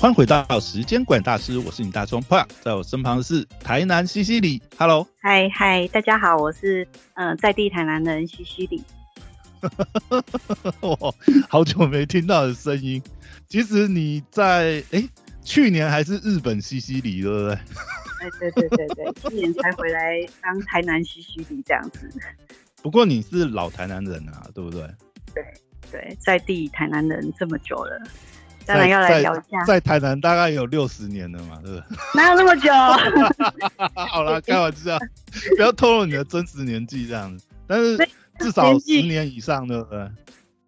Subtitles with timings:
[0.00, 8.80] 欢迎回到时间管大师，我是你大葱胖，在我身旁的是台南西西里，Hello，嗨嗨，大家好，我是嗯、呃在地台南人西西里。
[10.82, 10.96] 哇，
[11.48, 13.02] 好久没听到的声音。
[13.48, 15.02] 其实你在哎、
[15.42, 17.54] 去年还是日本西西里，对不对？
[17.54, 22.08] 哎，对对对对，今年才回来当台南西西里这样子。
[22.82, 24.88] 不过你是老台南人啊，对不对
[25.34, 25.44] 对？
[25.90, 28.00] 对，在地台南人这么久了，
[28.68, 29.74] 当然要来聊一下在。
[29.74, 31.82] 在台南大概有六十年了嘛，是不是？
[32.14, 32.70] 哪有那么久？
[33.94, 34.98] 好啦，开玩笑，
[35.56, 37.44] 不要透露你的真实年纪这样子。
[37.66, 37.96] 但是
[38.38, 40.08] 至少十年以上，对不对？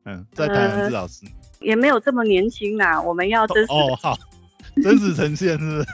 [0.06, 1.34] 嗯，在台南至少十年。
[1.60, 3.72] 也没有这么年轻啦，我们要真实。
[3.72, 4.18] 哦，好，
[4.82, 5.86] 真实呈现是不是？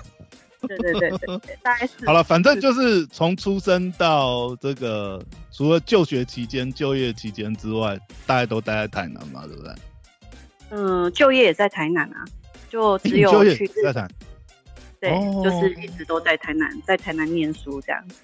[0.69, 9.73] 对对对对对，大概是好了，反正就是从出生到这个，除了就学期间、就业期间之外，大概都待在台南嘛，对不对？
[10.70, 12.25] 嗯，就业也在台南啊，
[12.69, 14.11] 就只有就业去在台南。
[15.00, 18.17] 对，哦就是一直都在台南，在台南念书这样子。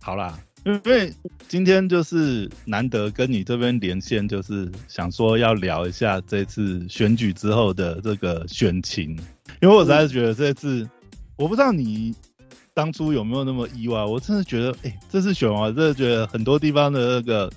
[0.00, 1.12] 好啦，因为
[1.48, 9.18] 今天就是难得跟你这边连线，就是想说要聊一下这次选举之后的这个选情，
[9.62, 10.88] 因为我实在是觉得这次，
[11.36, 12.14] 我不知道你
[12.74, 17.50] 当初有没有那么意外，我真的觉得，哎、这次选完，我真的觉得很多地方的那个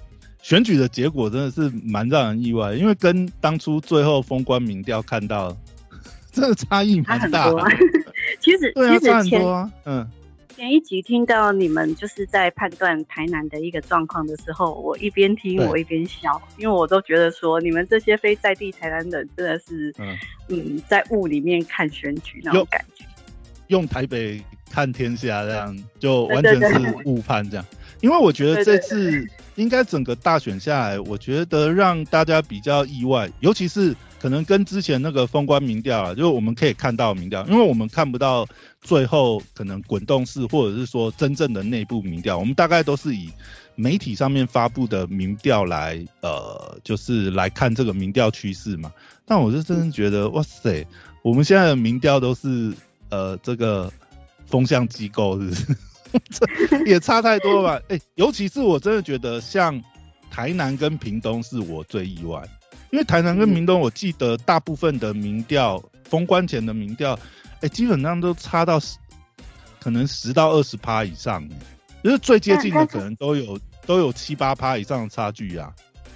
[0.47, 5.53] 选举的结果真的是蛮让人意外，因为跟当初最后封关民调看到，
[6.31, 7.51] 真的差异蛮大
[8.39, 10.07] 其实对啊，其差很实前多啊，嗯。
[10.55, 20.17] 前一集听到你们就是在判断台南的一个状况的时候，我一边听我一边笑，因为我都觉得说你们这些非在地台南人真的是，嗯
[20.47, 23.03] 嗯在雾里面看选举那有种感觉。
[23.67, 27.65] 用台北看天下这样，就完全是误判这样。
[27.99, 29.27] 因为我觉得这次
[29.57, 38.47] 应该整个大选下来，我觉得让大家比较意外，尤其是可能跟之前那个封关民调啊，就我们可以看到民调，因为我们看不到
[38.81, 43.31] 最后可能滚动式或者是说真正的内部民调，我们大概都是以
[43.73, 48.91] 媒体上面发布的民调来呃，就是来看这个民调趋势嘛。
[49.25, 50.87] 但我是真的觉得，哇塞，
[51.23, 52.71] 我们现在的民调都是
[53.09, 53.91] 呃这个
[54.45, 55.77] 风向机构是不是？
[56.29, 57.85] 这也差太多了吧？
[57.89, 59.81] 哎、尤其是我真的觉得像
[60.29, 62.41] 台南跟屏东是我最意外，
[62.91, 67.17] 因为台南跟屏东，我记得大部分的民调封关前的民调，
[67.61, 68.97] 哎、基本上都差到十，
[69.79, 71.49] 可能十到二十趴以上，哎
[72.03, 75.73] 就是最接近的可能都有都有七八趴以上的差距啊，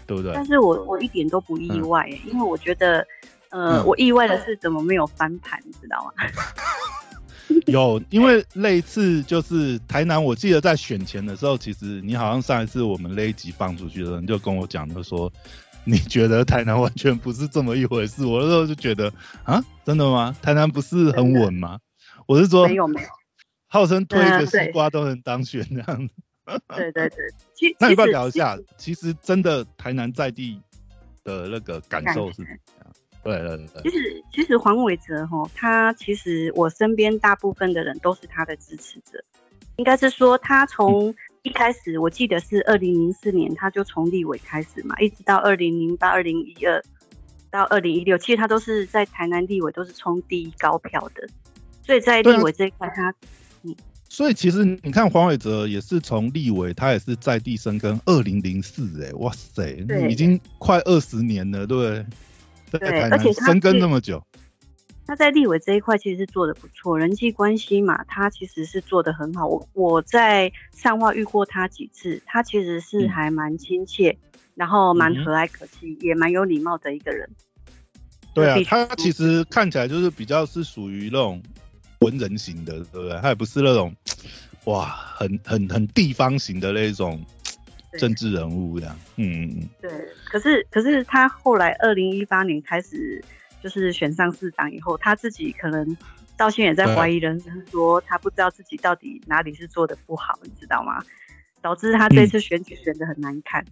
[0.07, 0.31] 对不对？
[0.33, 3.05] 但是我我一点都不意外耶，因为我觉得，
[3.49, 6.23] 呃，嗯我意外的是怎么没有翻盘，你知道吗？
[7.67, 15.31] 有，因为那一次就是台南，我记得在选前的时候，其实你好像上一次我们那一集放出去的时候，你就跟我讲就说，
[15.83, 18.25] 你觉得台南完全不是这么一回事。
[18.25, 19.11] 我那时候就觉得
[19.43, 20.35] 啊，真的吗？
[20.41, 21.79] 台南不是很稳吗？
[22.27, 23.07] 我是说没，有没有，
[23.67, 26.13] 号称推一个西瓜都能当选这样子。
[26.75, 27.17] 对对对，
[27.53, 30.59] 其那你不要聊一下，其实真的台南在地
[31.23, 32.93] 的那个感受是怎么样？
[33.23, 33.81] 对对对。
[33.81, 39.23] 对其，实，其实黄伟哲哈，他其实我身边大部分的人都是他的支持者，
[39.77, 46.83] 应该是说他从一开始，我记得是二零零四年，他就从立委开始嘛，一直到二零零八、二零一二
[47.49, 51.27] 到二零一六，其实他都是在台南立委都是冲第一高票的，
[51.85, 53.13] 所以在立委这一块他
[53.63, 53.75] 嗯，
[54.07, 60.11] 所以其实你看黄伟哲也是从立委，他也是在地生根，二零零四哎，哇塞，对。
[60.11, 62.05] 已经快二十年了，对不对？
[62.79, 64.23] 在对台而且生根是那么久，
[65.05, 69.47] 他在立委这一块其实是做的不错，人际关系嘛，他其实是做的很好。
[69.47, 74.17] 我我在上话遇过他几次，他其实是嗯还蛮亲切，
[74.55, 77.29] 然后蛮和蔼可亲，也蛮有礼貌的一个人。
[78.33, 81.43] 对啊他其实看起来就是比较是属于那种
[81.99, 83.19] 文人型的，对不对？
[83.21, 83.93] 他也不是那种
[84.65, 87.40] 哇，很很很地方型的那种对
[87.97, 89.69] 政治人物这样，嗯嗯嗯。
[89.81, 89.91] 对，
[90.25, 93.23] 可是可是他后来二零一八年开始
[93.61, 95.97] 就是选上市长以后，他自己可能
[96.37, 101.03] 到现在也在怀疑人生，说他不知道自己到底哪里是做的不好，你知道吗？
[101.61, 103.63] 导致他这次选举选的很难看。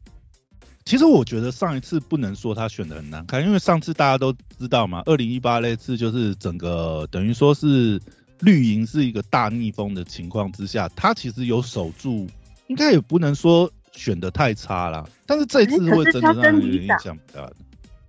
[0.86, 8.00] 其实我觉得上一次不能说他选的很难看，因为上次大家都知道嘛，二零一八那次就是整个等于说是
[8.40, 12.28] 绿营是一个大逆风的情况之下，他其实有守住，
[12.68, 15.08] 应该也不能说选的太差了。
[15.26, 17.56] 但是这一次会真的他让人影响不大的。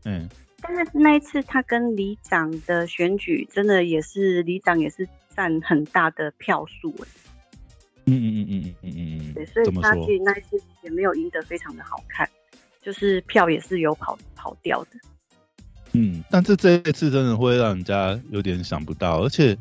[0.04, 0.28] 嗯，
[0.62, 5.06] 但是那一次他跟里长的选举，真的也是里长也是
[5.36, 7.08] 占很大的票数哎，
[8.06, 10.16] 嗯嗯嗯嗯嗯嗯嗯对，所以他其？
[10.16, 12.28] 实那一次也没有赢得非常的好看，
[12.80, 14.90] 就是票也是有跑跑掉的。
[15.92, 19.58] 嗯，但是这一次真的会让人家有点想不到，而且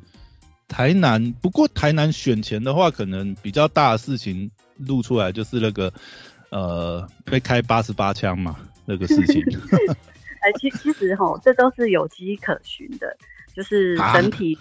[0.68, 4.50] 台南，不过台南选前的话，可能比较大的事情
[4.88, 5.94] 露出来就是那个
[6.50, 9.44] 呃被开八十八枪嘛那个事情。
[10.42, 13.18] 哎，其其实哈，这都是有迹可循的，
[13.54, 14.58] 就是整体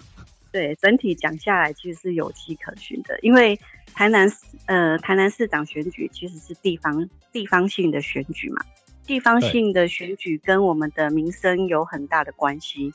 [0.51, 3.57] 对整体讲下来，其实是有迹可循的，因为
[3.93, 4.29] 台南
[4.65, 8.61] 呃台南市长选举其实是地方地方性的选举嘛。
[9.05, 12.93] 地方性的选举跟我们的民生有很大的关系。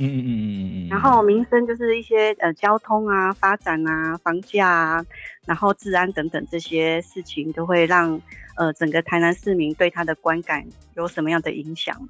[0.00, 0.88] 嗯嗯嗯嗯嗯。
[0.88, 5.04] 然后民生就是一些呃交通啊、发展啊、房价啊，
[5.46, 8.20] 然后治安等等这些事情，都会让
[8.56, 12.08] 呃整个台南市民对他的观感有什么样的影响嘛？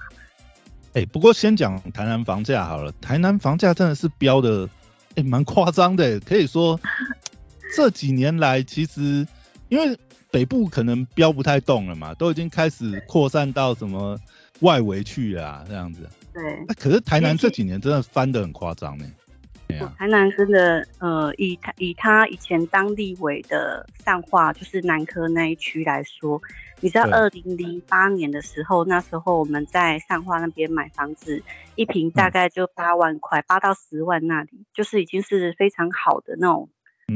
[0.95, 4.69] 哎，不过先讲台南房价好了，台南房价真的是飙的，
[5.17, 6.81] 哎，蛮夸张的， 可以说
[7.75, 9.27] 这几年来其实
[9.69, 9.99] 因为。
[10.33, 14.17] 北部可能飙不太动了嘛，都已经开始扩散到什么
[14.61, 16.09] 外围去啊，这样子。
[16.33, 16.65] 对。
[16.69, 19.05] 那可是台南这几年真的翻的很夸张呢。
[19.97, 26.43] 台南真的，呃，以他以他以前当立委的上化，就是南科那一区来说，
[26.81, 31.45] 你知道，二零零八年的时候，那时候我们在上化那边买房子，
[31.77, 36.69] 一平大概就八万块，八到十万那里，就是已经是非常好的那种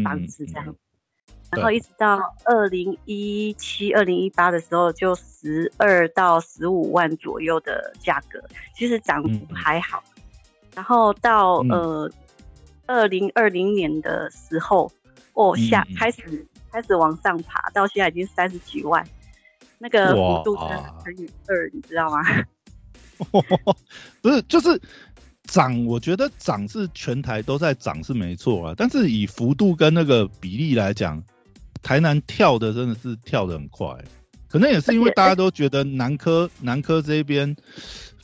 [0.05, 0.77] 房子这样。
[1.55, 8.43] 然后一直到二零一七、二零一八的时候，就十二到十五万左右的价格，
[8.77, 10.03] 其实涨幅还好。
[10.75, 12.11] 然后到呃
[12.87, 14.91] 二零二零年的时候，
[15.35, 19.07] 哦下开始开始往上爬，到现在已经三十几万，
[19.79, 22.23] 那个幅度乘以二，你知道吗？
[24.21, 24.81] 不是，就是
[25.45, 31.23] 涨，我觉得涨是全台都在涨是没错啊，但是以幅度跟那个比例来讲。
[31.85, 33.87] 台南跳的真的是跳的很快，
[34.49, 37.55] 可能也是因为大家都觉得南科南科这边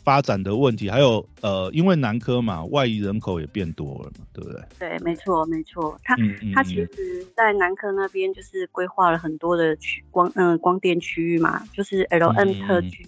[0.02, 4.62] 发展的问题，还有呃，因为南科嘛，外移人口也变多了嘛，对不对？
[4.78, 5.94] 对，没错，没错。
[6.02, 6.16] 他
[6.54, 13.06] 他其实，在南科那边就是规划了很多的区光嗯光电区域嘛，就是 L N 特区，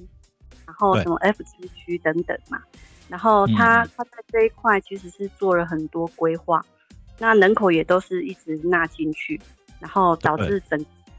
[0.66, 2.60] 然后什么 F 七区等等嘛。
[3.08, 6.62] 然后他他在这一块其实是做了很多规划，
[7.18, 9.40] 那人口也都是一直纳进去。
[9.82, 10.78] 然后导致整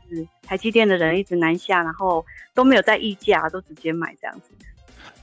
[0.09, 4.49] 是台积电的人一直南下，然后都没有在议价，都直接买这样子。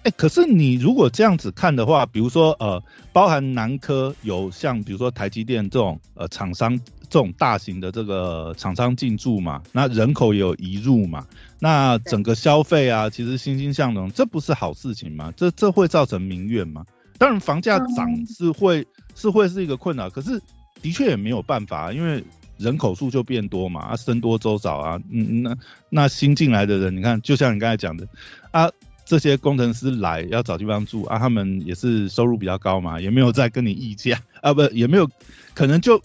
[0.03, 2.83] 哎，可是你如果这样子看的话，比如说呃，
[3.13, 6.79] 包含南科有像比如说台积电这种呃厂商
[7.09, 11.27] 这种大型的这个厂商进驻嘛，那人口也有移入嘛，
[11.59, 15.33] 那整个消费啊，其实欣欣向荣，这不是好事情吗？
[15.37, 16.85] 这这会造成民怨吗？
[17.19, 20.41] 当然房价涨是会是会是一个困扰，可是
[20.81, 22.25] 的确也没有办法，因为。
[22.61, 25.57] 人口数就变多嘛，啊，僧多粥少啊，嗯，那
[25.89, 28.07] 那新进来的人，你看，就像你刚才讲的，
[28.51, 28.71] 啊，
[29.07, 35.09] 这些工程师来要找地方住啊，他们也是收入比较高嘛，也没有再跟你议价啊，不，也没有，
[35.55, 36.01] 可能就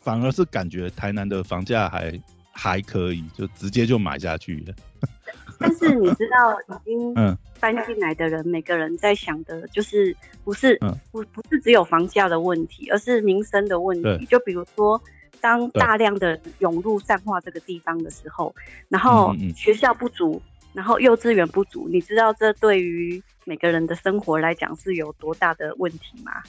[0.00, 2.18] 反而是感觉台南的房价还
[2.52, 4.74] 还可以，就直接就买下去了。
[5.58, 7.14] 但是你知道，已经
[7.58, 10.14] 搬进来的人，每个人在想的就是
[10.44, 10.78] 不是
[11.10, 15.02] 不不是只有房价的问题，而是民生的问题，就比如说。
[15.40, 18.54] 当大量的涌入善化这个地方的时候，
[18.88, 20.40] 然后学校不足，
[20.72, 26.42] 然后幼稚园不足，你知道这对于每个人的生活来讲是有多大的问题吗？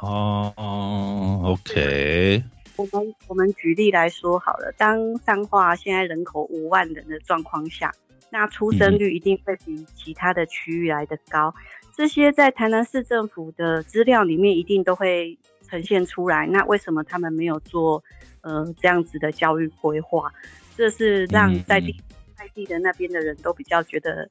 [0.00, 2.42] 哦，OK。
[2.76, 7.92] 我们我们举例来说好了，当善化现在人口五万人的状况下，
[8.30, 11.54] 那出生率一定会比其他的区域来的高。
[11.96, 15.38] 这些在台南市政府的资料里面一定都会。
[15.74, 18.04] 呈现出来，那为什么他们没有做
[18.42, 20.32] 呃这样子的教育规划？
[20.76, 22.00] 这是让在地
[22.36, 24.30] 在地的那边的人都比较觉得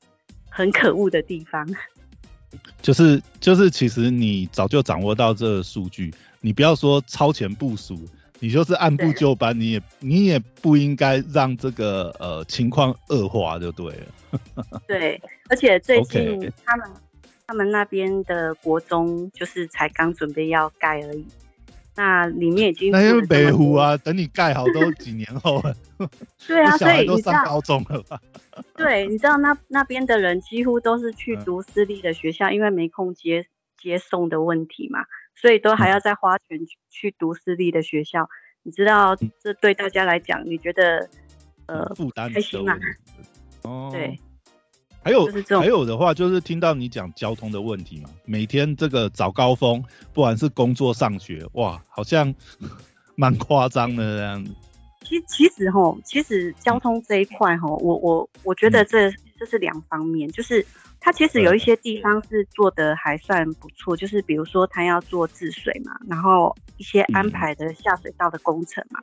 [0.50, 1.68] 很可恶的地方。
[2.82, 8.00] 就 是就是，其实你早就掌握到这数据，你不要说超前部署，
[8.40, 14.40] 你就是按部就班，你也你也不应该让这个呃情况恶化就对了。
[14.88, 16.90] 对，而且最近他们。
[17.54, 21.24] 他们那边的国中就是才刚准备要盖而已，
[21.96, 25.76] 那里面已经那因为北湖啊，等你盖好都几年后了。
[26.48, 28.20] 对啊， 所以都上高中了吧？
[28.76, 33.46] 对，你知道那那边的人几乎都是去读私立的学校，因为没空接
[33.78, 35.02] 接送的问题嘛，
[35.36, 38.28] 所以都还要再花钱去读私立的学校。
[38.64, 41.08] 你知道这对大家来讲，你觉得
[41.68, 42.76] 呃负担开心吗？
[43.62, 44.20] 哦，对。
[45.04, 45.28] 还有
[45.60, 49.84] 还有的话，就是听到你讲交通的问题嘛，每天这个早高峰，
[50.14, 52.34] 不管是工作上学，哇，好像
[53.16, 54.52] 蛮夸张的这样子。
[55.04, 60.66] 其其实哈，其实交通这一块哈，我我我觉得这是这是两方面，就是
[61.02, 69.02] 它其实有一些地方是做的还算不错，就是比如说它要做治水嘛，然后一些安排的下水道的工程嘛，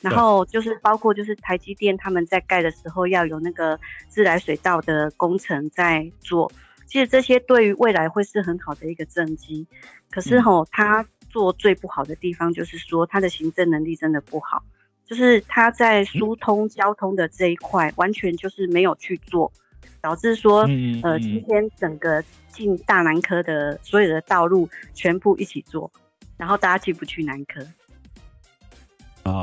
[0.00, 6.50] 然后就是包括就是台积电他们在盖的时候要有那个自来水道的工程在做，
[6.86, 9.66] 其实这些对于未来会是很好的一个政绩。
[10.10, 14.62] 可是吼，他做最不好的地方就是说他的行政能力真的不好。
[15.06, 19.52] 就是他在疏通交通的这一块，完全就是没有去做，
[20.00, 20.60] 导致说，
[21.02, 25.90] 呃，今天整个进大南科的所有的道路全部一起做，
[26.36, 27.60] 然后大家进不去南科，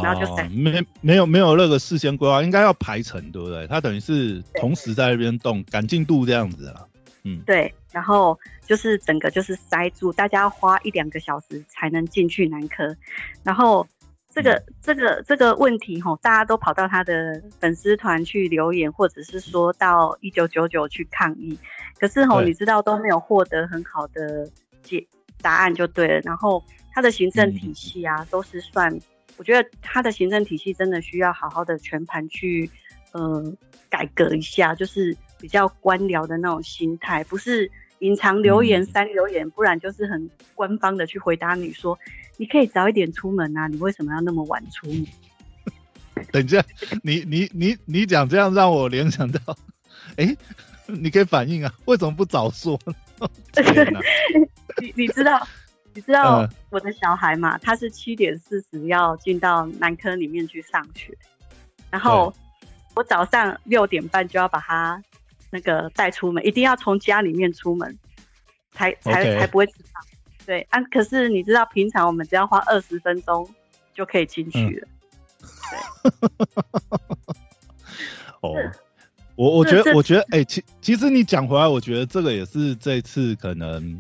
[0.04, 3.66] 然后就没没有没有那个事先规划，应该要排程，对不对？
[3.68, 6.86] 他等于是同时在那边动，赶进度这样子啊，
[7.24, 12.96] 嗯，对，然后就是整个就是塞住，大家要花一两个小时才能进去南科，
[13.44, 13.88] 然后。
[14.30, 21.58] 这个这个这个问题吼，大家都跑到他的粉丝团去留言，或者是说到一九九九去抗议，
[22.00, 24.48] 可是吼，你知道都没有获得很好的
[24.84, 25.08] 解
[25.42, 26.20] 答案就对了。
[26.20, 26.64] 然后
[26.94, 28.96] 他的行政体系啊，都是算，
[29.38, 32.70] 我觉得他的行政体系真的需要好好的全盘去
[33.12, 33.54] 呃
[33.90, 41.98] 改革一下，就是比较官僚的那种心态，不是隐藏留言删留言，不然就是很官方的去回答你说。
[42.40, 43.68] 你可以早一点出门啊！
[43.68, 45.08] 你为什么要那么晚出门？
[46.32, 46.64] 等一下，
[47.02, 49.58] 你你你你讲这样让我联想到，
[50.18, 50.38] 哎，
[50.86, 52.80] 你可以反应啊，为什么不早说？
[54.80, 55.48] 你你知道
[55.98, 57.58] 你知道我的小孩嘛？
[57.58, 61.12] 他是七点四十要进到男科里面去上学，
[61.90, 62.32] 然后
[62.94, 65.02] 我早上六点半就要把他
[65.50, 67.98] 那个带出门，一定要从家里面出门，
[68.74, 70.00] 才才才不会迟到。
[70.46, 73.50] 对啊，可是你知道，平常我们只要花二十分钟
[73.96, 74.88] 就可以进去了。
[78.42, 78.54] 哦，
[79.36, 84.00] 我我觉得，我觉得，哎，其其实你讲回来，我觉得这个也是这次可能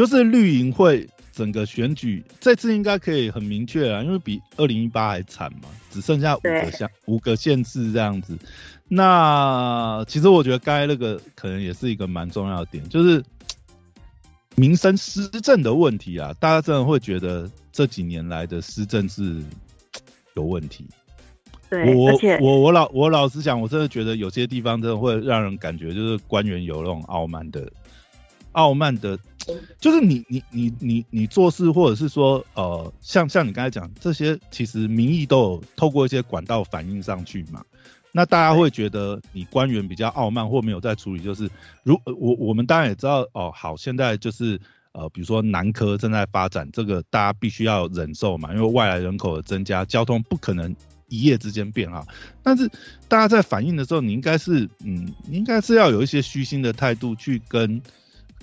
[0.00, 8.38] 就是绿营会整个选举这次应该可以很明确啊，因为比二零一八还惨嘛，只剩下五个县五个县市这样子。
[8.88, 13.22] 那其实我觉得该那个可能也是一个蛮重要的点，就是。
[14.56, 19.42] 民生施政的问题啊，大家真的会觉得这几年来的施政是
[20.34, 20.84] 有问题。
[21.70, 27.72] 对，我我我老我老实讲，我真的觉得有些地方真的会让人感觉就是官员有那种傲慢的
[28.52, 29.18] 傲慢的，
[29.78, 37.62] 就是你你你你你做事或者是说呃，像像你刚才讲这些，其实民意都有透过一些管道反映上去嘛。
[38.12, 41.48] 那大家会觉得你官员比较傲慢或没有在处理，就是
[41.84, 50.74] 如我我们当然也知道哦，好，现在就是呃，比如说南科正在发展，这个大家必须要忍受嘛，因为外来人口的增加，交通不可能
[51.06, 52.04] 一夜之间变好。
[52.42, 52.68] 但是
[53.06, 57.80] 大家在反映的时候，你应该是嗯，应该是要有一些虚心的态度去跟。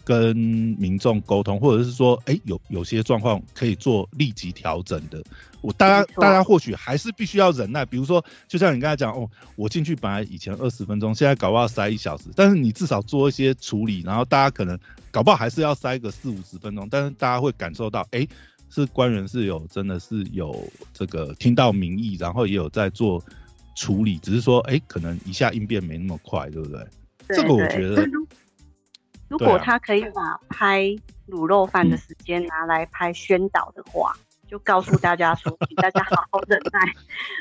[0.08, 5.22] 跟民众沟通，或者是说，哎，有有些状况可以做立即调整的。
[5.60, 7.86] 我大家大家或许还是必须要忍耐。
[7.86, 12.30] 比如说，就像你刚才讲，哦，我进去本来以前二十分钟，现在搞不好塞一小时。
[12.38, 14.80] 但是你至少做一些处理，然后大家可能
[15.12, 16.88] 搞不好还是要塞个四五十分钟。
[16.90, 18.26] 但是大家会感受到，哎，
[18.70, 23.22] 是官员是有真的是有这个听到民意，然后也有在做
[23.76, 26.88] 处理，只是说，哎，可能一下应变没那么快，对不对？
[27.36, 28.08] 这个我觉得。
[29.30, 30.84] 如果他可以把拍
[31.28, 34.16] 卤肉饭的时间拿来拍宣导的话，
[34.48, 36.94] 就告诉大家说，请大家好好忍耐。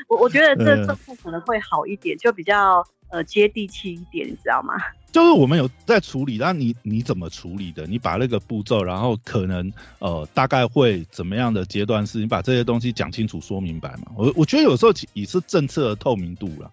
[0.09, 4.73] 我我觉得这这部可能会好一点，就比较呃接地气一点，你知道吗？
[5.13, 7.87] 就是我们有在处理，那你你怎么处理的？
[7.87, 12.19] 你把那个步骤，然后可能呃大概会怎么样的阶段是？
[12.19, 14.11] 你把这些东西讲清楚、说明白嘛？
[14.17, 16.69] 我我觉得有时候也是政策的透明度了。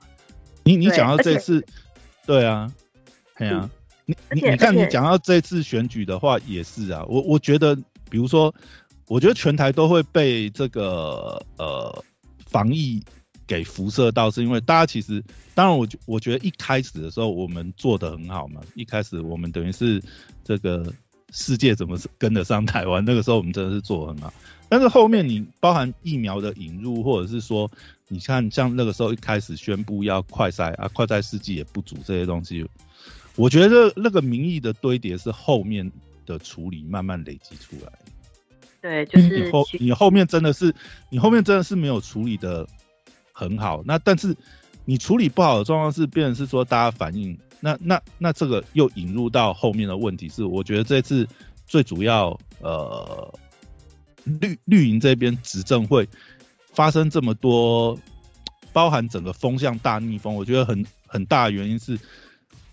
[0.64, 1.64] 你你讲到这次，
[2.26, 2.68] 对啊，
[3.38, 3.70] 对啊。
[4.06, 7.04] 你你你看，你讲到这次选举的话，也是啊。
[7.08, 7.74] 我我觉得，
[8.10, 8.54] 比如说，
[9.08, 12.04] 我觉得全台都会被这个呃
[12.46, 13.02] 防疫
[13.46, 18.60] 给辐射到，是因为大家其实，当然我我觉得一开始的时候我们做的很好嘛。
[18.74, 20.02] 一开始我们等于是
[20.44, 20.92] 这个
[21.32, 24.32] 世界怎么跟得上台湾，那个时候我们真的是做很好。
[24.68, 27.70] 但是后面你包含疫苗的引入，或者是说，
[28.08, 32.66] 你看像那个时候一开始宣布要快筛啊，快筛试剂也不足这些东西。
[33.36, 35.90] 我觉得那个民意的堆叠是后面
[36.24, 37.92] 的处理慢慢累积出来。
[38.80, 40.72] 对，就是你后你后面真的是
[41.08, 42.66] 你后面真的是没有处理的
[43.32, 43.82] 很好。
[43.84, 44.36] 那但是
[44.84, 51.26] 你处理不好的状况是，变成是说大家反应，那那那这个又引入到后面的问题是，我觉得这次
[51.66, 53.34] 最主要呃
[54.24, 56.08] 绿绿营这边执政会
[56.72, 57.98] 发生这么多，
[58.72, 61.98] 包含整个风向大逆风，我觉得很很大的原因是。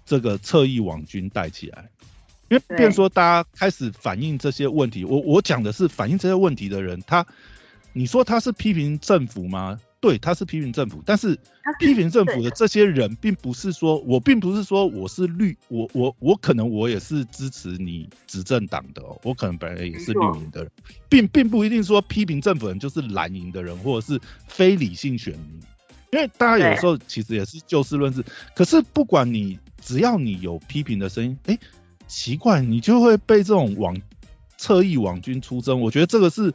[0.06, 1.90] 这个侧翼网军带起来，
[2.50, 5.06] 因为变说大家开始反映这些问题。
[5.06, 7.26] 我我讲的是反映这些问题的人，他
[7.94, 9.80] 你说他是批评政府吗？
[10.02, 11.38] 对，他是批评政府，但是
[11.80, 20.72] 批评政府的这些人，并不是说我并不是说我是绿，我我我可能我也是支持你执政党的哦，我可能本来也是绿营的人，
[21.08, 25.62] 并并不一定说批评政府人就是蓝营的人或者是非理性选民，
[26.12, 28.24] 因为大家有时候其实也是就事论事。
[28.56, 31.58] 可是不管你只要你有批评的声音，哎，
[32.08, 33.96] 奇怪，你就会被这种网
[34.58, 36.54] 侧翼网军出征，我觉得这个是。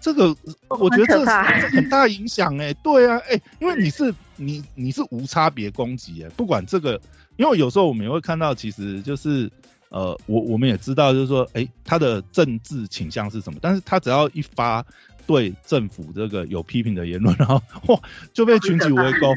[0.00, 0.36] 这个
[0.68, 1.30] 我觉得这是
[1.74, 7.00] 很大影响哎，对啊，哎，因为你是你你是无差别攻击哎，不管这个，
[7.38, 9.50] 因为有时候我们也会看到，其实就是
[9.88, 14.84] 呃，我我们也知道，就是说，哎，他的政治倾向是什么，但是他只要一发
[15.26, 18.00] 对政府这个有批评的言论，然后哇
[18.32, 19.36] 就被群起围攻。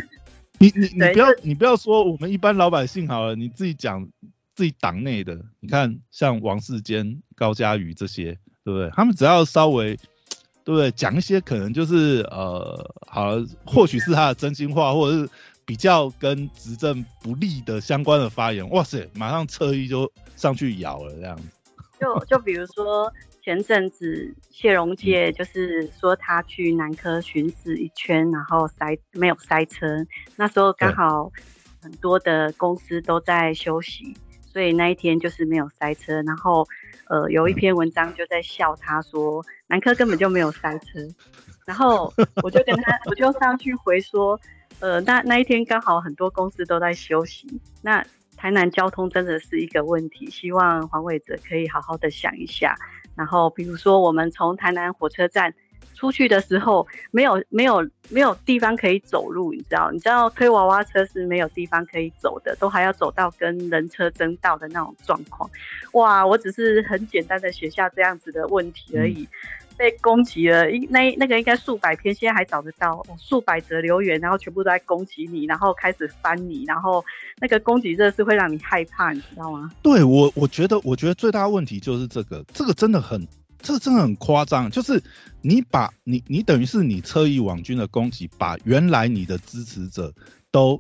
[0.60, 4.08] 你你你不要你不要说我们一般老百姓好了，你自己讲
[4.56, 8.90] 自己党内的，你看像王世坚、高嘉瑜这些，对不对？
[8.96, 9.98] 他们只要稍微。
[10.68, 10.92] 对不对？
[10.92, 15.30] 讲一些可能就是呃，好，或许是他的真心话，或者是
[15.66, 18.70] 比较跟执政不利的相关的发言。
[18.72, 21.44] 哇塞，马上侧翼就上去咬了这样子。
[22.02, 23.10] 就就比如说
[23.48, 31.32] 前阵子谢荣介就是说他去南科巡视一圈，然后塞没有塞车，那时候刚好
[31.82, 34.14] 很多的公司都在休息，
[34.52, 36.68] 所以那一天就是没有塞车，然后。
[37.10, 41.00] 呃，有一篇文章就在笑他说南科根本就没有塞车，
[41.66, 42.14] 然后
[42.44, 44.38] 我就跟他，我就上去回说，
[44.82, 47.48] 呃，那那一天刚好很多公司都在休息，
[47.82, 52.76] 那台南交通真的是一个问题，希望黄伟哲可以好好的想一下，
[53.18, 55.54] 然后比如说我们从台南火车站。
[55.96, 59.90] 出去的时候没有没有没有地方可以走路，你知道？
[59.90, 65.50] 你知道推娃娃车是没有地方可以走的，都还要走到跟人车争道的那种状况。
[65.94, 66.24] 哇！
[66.24, 69.28] 我只是很简单的写下这样子的问题而已，
[69.78, 77.06] 被攻击了，那那个应该数百篇，现在还找得到数百则留言，然后全部都在攻击你，然后开始翻你，然后
[77.40, 79.72] 那个攻击热是会让你害怕，你知道吗？
[79.82, 83.28] 对我，我觉得，我觉得最大问题就是这个，这个真的很。
[83.60, 85.02] 这个真的很夸张，就是
[85.42, 90.14] 你把你你等于是你侧翼网军的攻击，把原来你的支持者
[90.52, 90.80] 都，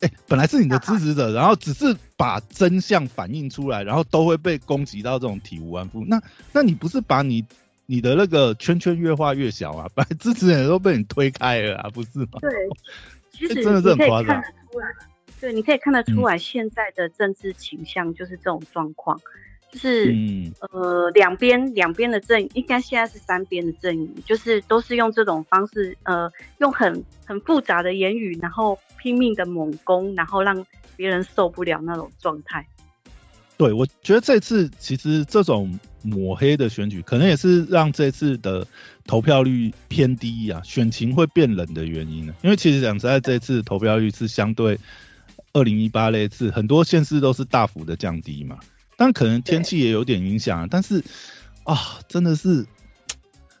[0.00, 6.02] 哎，本来是你的支持者，然后只是把真相反映出来，然后都会被攻击到这种体无完肤。
[6.06, 6.20] 那
[6.50, 7.44] 那你不是把你
[7.86, 9.88] 你的那个圈圈越画越小啊？
[9.94, 12.38] 把支持人都被你推开了啊，不是吗？
[12.40, 12.50] 对，
[13.30, 14.42] 其实真的是很夸张。
[15.40, 19.20] 对，你可以看得出来，现在的政治倾向就是这种状况。
[19.72, 20.14] 就是
[20.70, 32.66] 呃，两边两边的阵，应该现在是三边的阵营，就是都是用这种方式，呃，用很很复杂的言语，然后拼命的猛攻，然后让别人受不了那种状态。
[33.56, 38.66] 对，我觉得这次其实这种抹黑的选举，可能也是让这次的
[39.06, 42.34] 投票率偏低啊，选情会变冷的原因呢。
[42.42, 44.78] 因为其实讲实在，这次投票率是相对
[45.52, 48.58] 二零一八那次，很多县市都是大幅的降低嘛。
[48.96, 51.02] 但可能天气也有点影响，但是
[51.64, 51.76] 啊，
[52.08, 52.64] 真的是，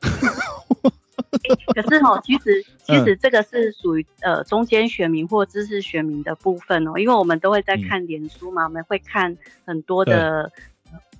[1.74, 10.52] 可是哦，其实其实这个是属于呃中间选民或知识选民的部分哦，因为我们都会在看脸书嘛，我们会看很多的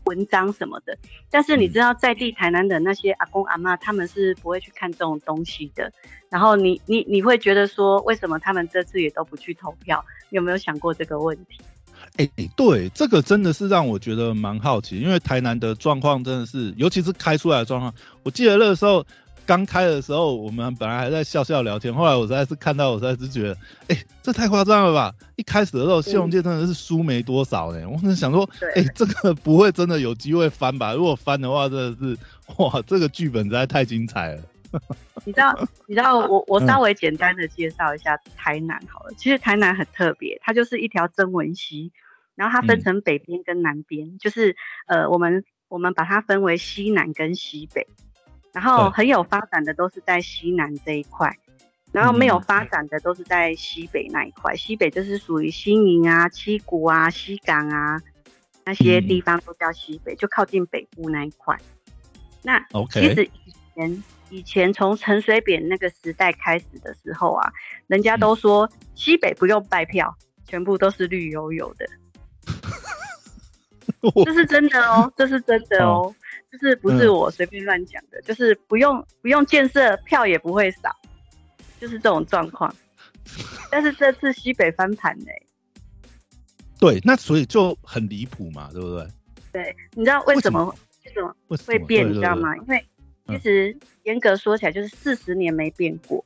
[0.05, 0.97] 文章什么的。
[1.31, 5.93] 但是你知道，在地台南的那些阿公阿妈，他们是不会去看这种东西的。
[6.29, 10.05] 然后你你你会觉得说，为什么他们这次也都不去投票？
[10.31, 11.61] 有没有想过这个问题？
[12.17, 17.95] 哎，对，这个真的是让我觉得蛮好奇，因为台南的状况真的是，尤其是开出来的状况。
[18.23, 19.07] 我记得那个时候
[19.47, 23.57] 刚开的时候，我们本来还在笑笑聊天，后来我实在是看到，我实在是觉得，
[23.89, 25.15] 哎，这太夸张了吧！
[25.37, 27.89] 一开始的时候，谢龙介真的是输没多少呢。
[27.89, 30.95] 我是想说，哎，这个不会真的有机会翻吧？
[30.95, 32.19] 如果翻的话，真的是，
[32.57, 34.43] 哇，这个剧本实在太精彩了。
[35.25, 35.53] 你知道，
[35.87, 39.13] 你知道，我我稍微简单的介绍一下台南好了。
[39.17, 41.93] 其实台南很特别，它就是一条曾文溪。
[42.35, 47.87] 然后它分成北边跟南边，就是呃，我们我们把它分为西南跟西北，
[48.53, 51.37] 然后很有发展的都是在西南这一块，
[51.91, 54.55] 然后没有发展的都是在西北那一块。
[54.55, 58.01] 西北就是属于新宁啊、七股啊、西港啊
[58.65, 61.59] 那些地方都叫西北，就靠近北部那一块。
[62.43, 67.51] 那其实以前以前从陈水扁那个时代开始的时候啊，
[67.87, 70.15] 人家都说西北不用拜票，
[70.47, 71.87] 全部都是绿油油的。
[74.25, 76.13] 这是真的哦，这是真的哦，
[76.53, 80.95] 就是不是我随便乱讲的，就是不用不用建设，票也不会少，
[81.81, 82.75] 就是这种状况。
[83.71, 85.27] 但是这次西北翻盘呢？
[86.79, 89.09] 对，那所以就很离谱嘛，对不对？
[89.53, 91.35] 对，你知道为什么为什么
[91.67, 92.07] 会变？
[92.07, 92.55] 你知道吗？
[92.57, 92.85] 因为
[93.29, 96.23] 其实严格说起来，就是四十年没变过，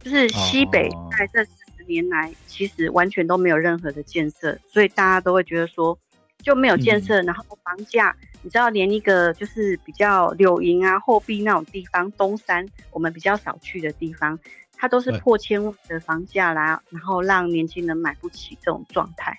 [0.00, 5.96] 就是西北在这四十年来，其实完全都没有任何的建设，所以大家都会觉得说
[6.42, 14.38] 就没有建设，然后房价，你知道，连一个就是比较柳营啊、后壁那种地方，东山我们比较少去的地方，
[14.76, 19.38] 它都是破千万的房价啦，然后让年轻人买不起这种状态。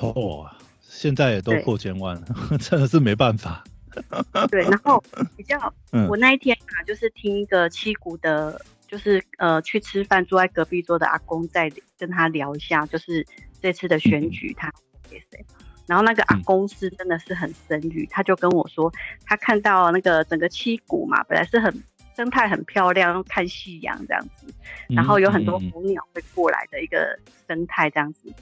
[0.00, 2.26] 哦，现在也都破千万了，
[2.58, 3.64] 真的是没办法。
[4.50, 5.02] 对，然后
[5.36, 5.72] 比较，
[6.08, 13.26] 我那一天啊，就是听一个七股的，就是呃去吃饭，坐在隔壁桌的阿公在跟他聊一下，就是
[13.62, 14.70] 这次的选举他
[15.08, 15.42] 给谁。
[15.86, 18.92] 然后那个阿公是真的是很深绿，他就跟我说，
[19.24, 21.72] 他看到那个整个七股嘛，本来是很
[22.16, 24.46] 生态很漂亮，看夕阳这样子，
[24.88, 28.32] 然后有很多捕鸟会过来的一个生态这样子，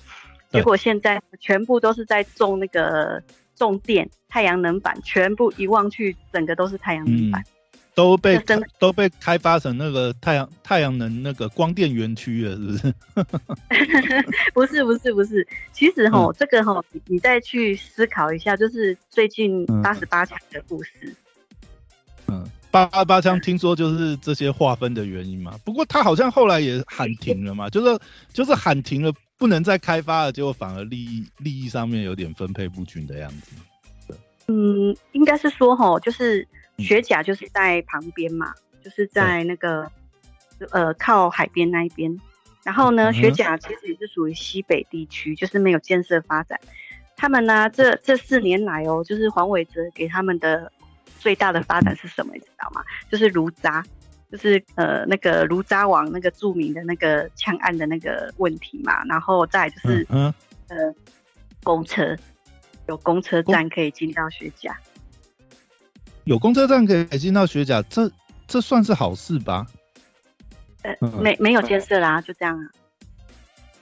[0.50, 3.22] 结果现在全部都是在种那个。
[3.56, 7.40] 种电太阳能板全部一望去，整个都是太阳能板，
[7.94, 8.40] 都被
[8.78, 12.94] 都被开发成那个太阳太阳能那个光电园区了，是不是？
[14.54, 20.90] 不是不是不是，其实哈，这个哈，你再去思考一下，就是最近八十八强的故事。
[22.26, 25.58] 嗯，八八八枪听说就是这些划分的原因嘛。
[25.64, 27.98] 不过他好像后来也喊停了嘛，就是
[28.32, 29.12] 就是喊停了。
[29.36, 34.16] 不能再开发了，结果反而利益利益上面有点分配不均的样子。
[34.46, 36.46] 嗯，应该是说哈，就是
[36.78, 39.90] 雪甲就是在旁边嘛，就是在那个
[40.70, 42.18] 呃靠海边那一边。
[42.62, 46.58] 然后呢，雪甲其实也是属于西北地区，就是没有建设发展。
[47.16, 50.72] 他们呢，这这四年来哦，就是黄伟哲给他们的
[51.18, 52.32] 最大的发展是什么？
[52.34, 52.82] 你知道吗？
[53.10, 53.84] 就是炉渣。
[54.32, 60.34] 就是呃那个卢渣王那个著名的那个枪案的那个问题嘛，然后再就是嗯
[60.66, 60.76] 呃
[61.62, 62.16] 公车
[62.88, 64.76] 有公车站可以进到学甲，
[66.24, 68.10] 有公车站可以进到学甲，这
[68.46, 69.66] 这算是好事吧？
[70.82, 72.64] 呃没没有建设啦，就这样啊。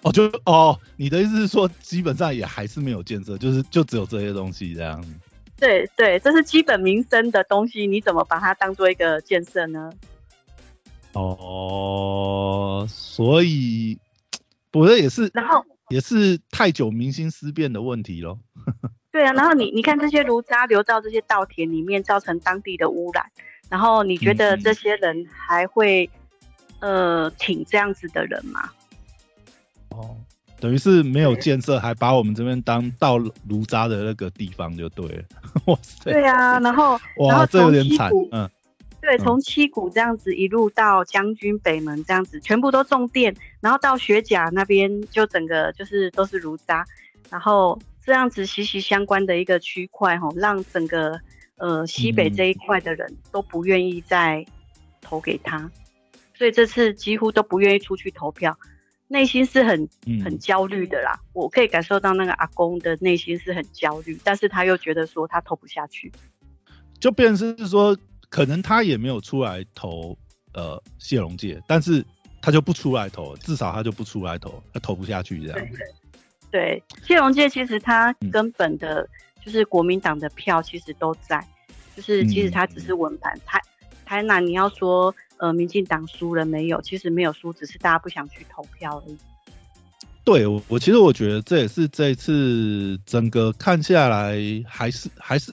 [0.03, 5.05] 哦就哦，你的意思是说基本上也还是没有建设，就是就只有这些东西这样。
[5.59, 9.93] 对对，这是基本民生的东西，你怎么把它当做一个建设呢？
[11.13, 13.99] 哦，所以，
[14.73, 18.41] 不是也是，然后也是太久民心思变的问题咯。
[19.13, 23.25] 对啊，然后你你看这些炉渣流到这些稻田里面，造成当地的污染，
[23.69, 26.09] 然后你觉得这些人还会
[26.81, 28.71] 呃挺这样子的人吗？
[29.91, 30.17] 哦，
[30.59, 35.23] 等于是没有建设，还把我们这边当倒炉渣的那个地方就对了。
[35.67, 36.11] 哇塞！
[36.11, 38.49] 对啊，然后哇，这有点惨，嗯。
[39.03, 46.87] 对，从七股这样子一路到将军北门这样子，全部都种电，然后到雪甲那边就整个就是都是炉渣，
[47.29, 51.21] 然后这样子息息相关的一个区块吼，让整个
[51.57, 54.45] 呃西北这一块的人都不愿意再
[55.01, 55.71] 投给他，
[56.35, 58.59] 所以这次几乎都不愿意出去投票，
[59.09, 59.89] 内心是很
[60.25, 61.21] 很焦虑的啦。
[61.33, 66.13] 我可以感受到那个阿公的内心是很焦虑，但是他又觉得说他投不下去，
[67.01, 67.97] 就变成是说。
[68.29, 70.17] 可能他也没有出来投
[70.55, 72.03] 呃谢龙介，但是
[72.41, 75.69] 他就不出来投，至少他就不出来投，他投不下去这样。
[76.53, 79.09] 对，谢龙介其实他根本的
[79.45, 81.45] 就是国民党的票其实都在，
[81.97, 83.37] 就是其实他只是稳盘。
[83.45, 83.61] 台
[84.05, 86.81] 台南你要说呃民进党输了没有？
[86.83, 89.17] 其实没有输，只是大家不想去投票而已。
[90.23, 95.53] 对，我我其实我觉得这也是这次整个看下来还是还是。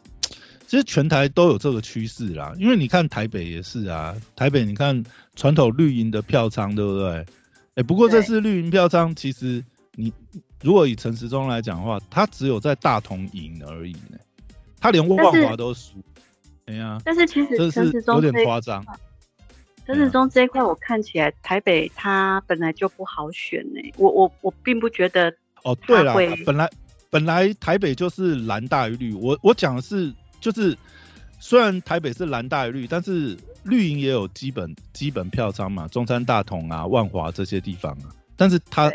[0.68, 5.04] 其实全台都有这个趋势啦，因为你看台北也是啊，台北你看
[5.36, 7.26] 传统绿营的票仓，对不对？
[7.74, 9.64] 哎，不过这次绿营票仓，其实
[9.96, 10.14] 你
[10.62, 14.18] 如果以陈时中来讲的话，他只有在大同赢而已呢，
[14.80, 15.94] 他连万华都输。
[16.66, 18.86] 哎呀，但是其实陈时中有点夸张。
[19.86, 25.34] 陈时中这一块，我看起来台北他本来就不好选呢，我我我并不觉得。
[25.64, 26.14] 哦，对了，
[26.46, 26.70] 本来
[27.10, 30.14] 本来台北就是蓝大于绿，我我讲的是。
[30.42, 30.78] 就是
[31.38, 38.90] 虽然台北是蓝大于绿，但是绿营也有基本基本票仓嘛，中山大同啊、万华这些地方啊，但是它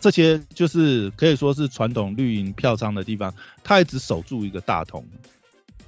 [0.00, 3.34] 这些就是可以说是传统绿营票仓的地方，
[3.64, 5.04] 他一直守住一个大同。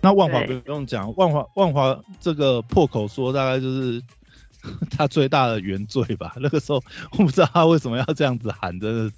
[0.01, 4.03] 那万华不用讲，万华万华这个破口说大概就是
[4.91, 6.35] 他最大的原罪吧。
[6.41, 9.17] 那个时候我不知道他为什么要这样子喊，真的是。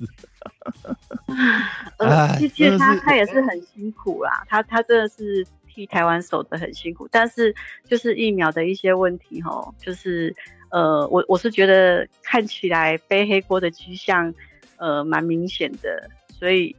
[1.98, 7.54] 呃，其实他他也是很辛苦啦，他他真的是替台湾守的很辛苦，但是
[7.88, 10.34] 就是疫苗的一些问题哈，就是
[10.70, 14.34] 呃，我我是觉得看起来背黑锅的迹象
[14.82, 16.74] 呃蛮明显的，所以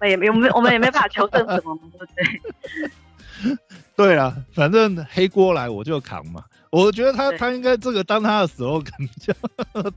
[0.00, 3.58] 我也没我们我们也没办法求证什么嘛，对不对？
[3.94, 6.42] 对啊，反正黑锅来我就扛嘛。
[6.70, 9.34] 我觉得他他应该这个当他的时候可能就，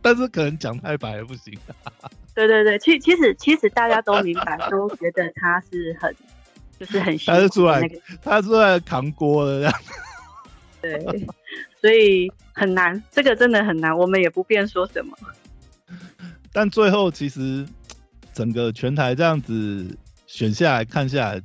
[0.02, 1.58] 但是可能讲太白了不行。
[2.34, 6.14] 对对对，其其实其实大家都明白，都觉得他是很
[6.80, 7.82] 就是很他是出来
[8.22, 9.74] 他出来扛锅的这样。
[10.82, 11.28] 对，
[11.80, 15.16] 所以很难，这个真的很难，我们也不便说什么。
[16.54, 17.66] 但最后其实
[18.34, 21.42] 整个全台这样子选下来看下来，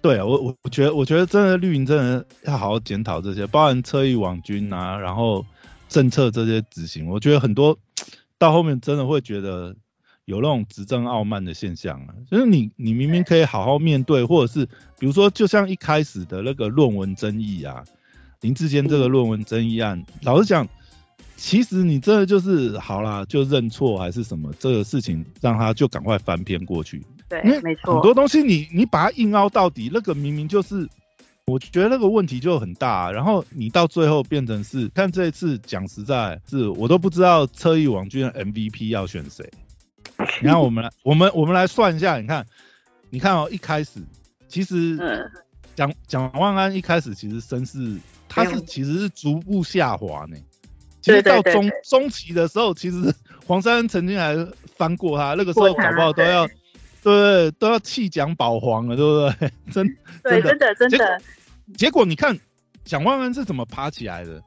[0.00, 5.44] 对啊，我我我觉得我觉得真的绿营真的要好好检讨这些，包含车翼网军啊，然后
[5.88, 7.78] 政策这些执行，我觉得很多
[8.38, 9.76] 到后面真的会觉得
[10.24, 14.64] 有那种执政傲慢的现象啊，就是你你明明可以好好面对，或者是
[14.98, 17.84] 比如说就像一开始的那个论文争议啊，
[18.40, 20.66] 林志坚这个论文争议案，老实讲。
[21.42, 27.04] 其实你这就是好啦，就认错还是什么，这个事情让他就赶快翻篇过去。
[27.28, 30.88] 对没错，很多东西你你把它硬凹到底，那个明明就是，
[31.46, 39.44] 我觉得那个问题就很大、然后你到最后变成是，看这一次讲实在，是我都不知道车翼网军的 MVP 要选谁。
[40.40, 42.46] 你看我们来，我们我们来算一下，你看，
[43.10, 44.00] 你看哦，一开始
[44.46, 45.28] 其实嗯，
[45.74, 50.36] 蒋蒋万安一开始其实身势，他是其实是逐步下滑呢。
[51.02, 53.14] 其实到中中期的时候，其实
[53.46, 54.34] 黄珊珊曾经还
[54.76, 56.52] 翻过他，那个时候搞不好都要，对
[57.02, 59.52] 对，都要弃蒋保皇了，对不对？
[59.72, 61.20] 真对，真的真的真的，
[61.76, 62.38] 结果你看
[62.84, 64.42] 蒋万安是怎么爬起来的？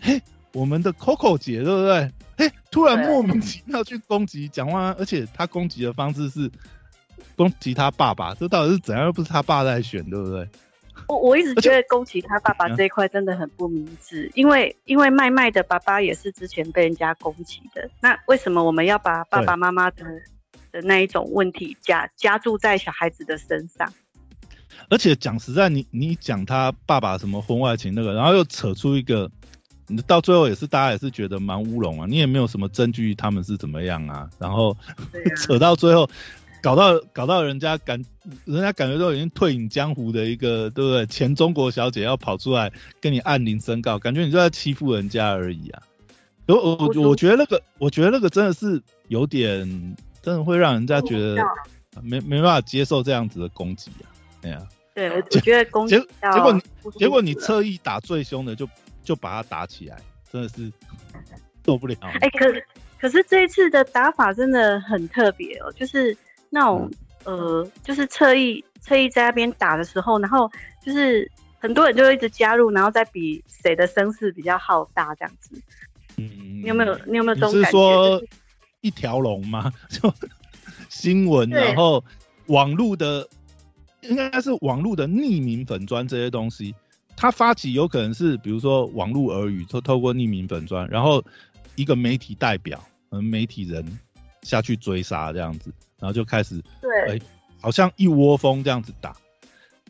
[0.00, 0.20] 嘿，
[0.52, 2.10] 我们的 Coco 姐，对不对？
[2.38, 6.50] 嘿，突然莫名其妙去攻击蒋万安，而且他攻击的方式是
[7.36, 9.04] 攻击他爸爸，这到底是怎样？
[9.04, 10.48] 又不是他爸在选，对不对？
[11.08, 20.04] 我我一直觉得宫崎他爸爸这一块真的很不明智，因为因为麦麦的爸爸也是之前被人家攻击的，那为什么我们要把爸爸妈妈的
[20.70, 23.92] 的那一种问题加加注在小孩子的身上？
[24.88, 29.30] 而且讲实在，你你讲他爸爸什么婚外情那个，然后又扯出一个，
[29.86, 34.96] 你到最后也是大家也是觉得蛮乌龙啊，你也没有什么证据他们是怎么样啊，然后啊，
[35.36, 36.08] 扯到最后，
[36.62, 38.02] 搞到搞到人家感，
[38.44, 41.04] 人家感觉都已经退隐江湖的一个，对不对？
[41.06, 45.82] 前中国小姐要跑出来跟你按铃申告，感觉你就在欺负人家而已啊。
[46.46, 51.36] 我我我我觉得那个，我觉得那个真的是有点，真的会让人家觉得
[52.02, 54.06] 没没办法接受这样子的攻击啊。
[54.40, 56.60] 对呀、对我我觉得攻击结果
[56.98, 58.68] 结果你了侧翼打最凶的就
[59.02, 59.96] 就把他打起来，
[60.30, 60.70] 真的是
[61.64, 61.96] 受不了。
[62.02, 62.46] 哎、可
[63.00, 66.16] 可是这一次的打法真的很特别哦，就是
[66.54, 66.90] 那种、
[67.24, 70.50] 嗯呃，就是侧翼侧翼在那边打的时候，然后
[70.84, 75.50] 就是很多人就会一直加入，然后再比谁的声势比较浩大这样子。
[76.18, 77.70] 嗯，你有没有你有没有你是这种感觉？
[77.70, 78.22] 说
[78.82, 79.72] 一条龙吗？
[79.88, 80.12] 就
[80.90, 82.04] 新闻，然后
[82.48, 83.26] 网络的，
[84.02, 86.74] 应该是网络的匿名粉砖这些东西，
[87.16, 91.24] 它发起有可能是比如说网络耳语，透透过匿名粉砖，然后
[91.76, 92.78] 一个媒体代表，
[93.10, 93.82] 嗯，媒体人
[94.42, 97.20] 下去追杀这样子，然后就开始对哎
[97.60, 99.14] 好像一窝蜂这样子打。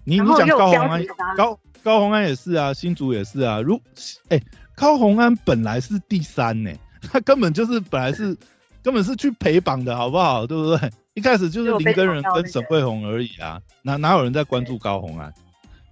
[0.04, 1.02] 你你讲高红安
[1.34, 3.62] 高高红安也是啊，新竹也是啊。
[3.62, 3.80] 如
[4.28, 4.38] 哎、
[4.74, 6.70] 高红安本来是第三呢、
[7.00, 8.36] 他根本就是本来是
[8.82, 10.46] 根本是去陪榜的好不好？
[10.46, 10.90] 对不对？
[11.14, 15.32] 一开始就是林根人跟沈慧红而已啊，哪哪有人在关注高红安？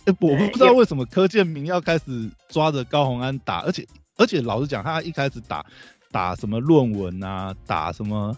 [0.05, 5.65] 哎、我对不知道为什么柯建明要开始抓着高红安打，而且而且老实讲，他一开始打
[6.11, 8.37] 打什么论文啊，打什么，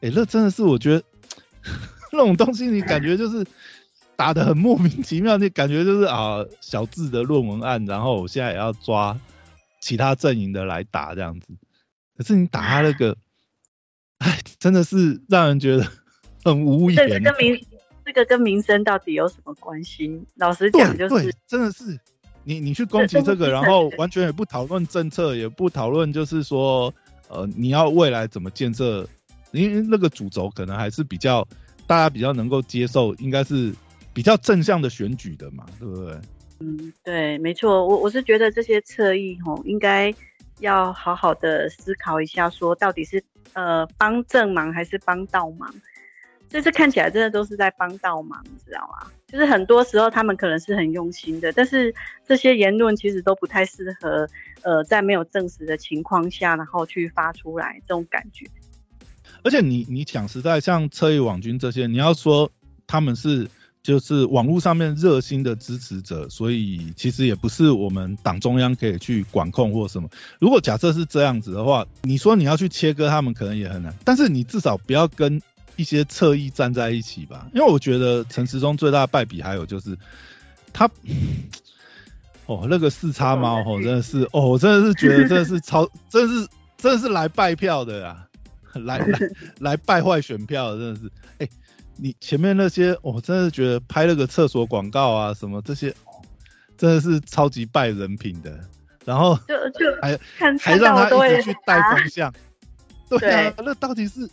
[0.00, 1.02] 哎、那真的是我觉得
[2.12, 3.46] 那种东西，你感觉就是
[4.16, 9.18] 打的很莫名其妙，你感觉就是啊小智的论文案，然后我现在也要抓
[9.80, 11.48] 其他阵营的来打这样子。
[12.16, 13.16] 可是你打他那个，
[14.18, 15.86] 哎，真的是让人觉得
[16.42, 17.20] 很无语这个。
[17.20, 17.66] 跟民
[18.04, 20.22] 这个跟民生到底有什么关系？
[20.36, 22.00] 老实讲，对对就是，真的是
[22.44, 26.94] 你你去攻击这这个，然后完全也不讨论政策，也不讨论就是说
[27.28, 29.06] 呃你要未来怎么建设，
[29.52, 31.46] 因为那个主轴可能还是比较
[31.86, 33.72] 大家比较能够接受，应该是
[34.12, 36.20] 比较正向的选举的嘛，对不对？
[36.60, 40.12] 嗯，对，没错，我我是觉得这些侧翼吼，应该
[40.60, 45.72] 要好好的思考一下，说到底是呃帮正忙还是帮倒忙。
[46.48, 49.10] 这次看起来真的都是在帮倒忙，知道吗？
[49.26, 51.92] 就是很多时候他们可能是很用心的，但是
[52.24, 54.26] 这些言论其实都不太适合，
[54.62, 58.46] 呃，在没有证实的情况下，然后去发出来这种感觉。
[59.46, 62.50] 而且你你讲实在，像侧翼网军这些，你要说
[62.88, 63.48] 他们是
[63.80, 70.08] 就是网络上面热心的支持者，所以其实也不是我们党中央可以去管控或什么。
[70.40, 73.94] 如果假设是这样子的话，你说你要去切割他们，可能也很难。
[74.04, 75.40] 但是你至少不要跟
[75.76, 77.46] 一些侧翼站在一起吧。
[77.54, 79.96] 因为我觉得陈时中最大的败笔还有就是
[80.72, 80.90] 他，
[82.46, 88.25] 哦，那个四叉猫哦，真的是哦，我真的是觉得真的是超，真的是真的是来拜票的啊，
[88.84, 89.18] 来来
[89.60, 91.10] 来败坏选票，真的是。
[91.38, 91.48] 哎，
[91.96, 95.94] 你前面那些，我真的觉得拍了个厕所广告啊什么这些，
[96.76, 98.58] 真的是超级败人品的。
[99.04, 100.18] 然后就就 还
[100.58, 102.34] 还让他一直去带风向，
[103.08, 104.28] 对啊，那到底是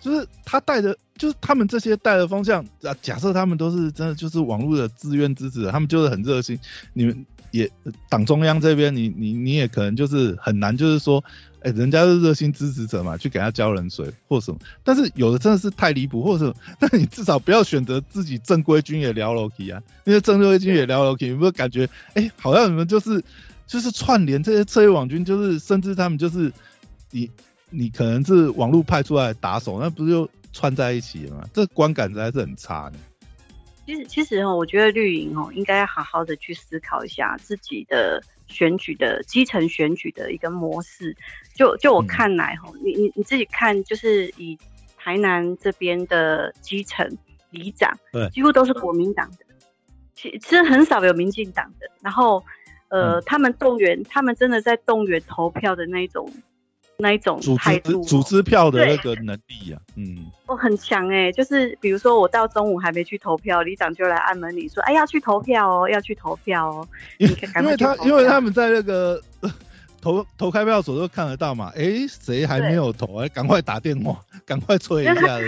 [0.00, 2.92] 就是他带的，就是他们这些带的方向啊。
[3.00, 6.58] 假设他们都是真的就是网络的自愿支持，他们就是很热心。
[6.92, 7.70] 你们也
[8.08, 11.24] 党中央这边，你你你也可能就是很难，就是说，
[11.62, 14.58] 哎，人家是热心支持者嘛，去给他浇冷水或什么。
[14.84, 21.88] 但是有的真的是太离谱，或者，但你至少不要选择自己正规军也聊 Loki 啊，因为正规军也聊 Loki，有没有感觉？
[22.14, 23.22] 哎，好像你们就是。
[23.70, 26.52] 就是串联这些侧翼网军，就是甚至他们就是
[27.12, 27.30] 你
[27.70, 31.44] 你可能是网络派出来打手，那不是就串在一起了吗？
[31.54, 32.90] 这观感实在是很差。
[33.86, 41.16] 其实其实哦，我觉得绿营哦，应该要好好的去思考一下自己的选举的基层选举的一个模式。
[41.54, 44.58] 就就我看来哈，你你你自己看，就是以
[44.96, 47.06] 台南这边的基层
[47.50, 49.38] 里长，对，几乎都是国民党的，
[50.14, 52.44] 其其实很少有民进党的，然后。
[52.92, 56.28] 呃，他们动员，他们真的在动员投票的那一种，
[57.00, 69.20] 那一种组织，组织票的那个能力呀，嗯，哦，很强哎，就是比如说我到中午还没去投票，里长就来按门铃说，哎，要去投票哦，要去投票哦，因为他因为他们在那个
[70.00, 75.38] 投投开票所都看得到嘛，哎，谁还没有投，哎，赶快打电话，赶快催一下。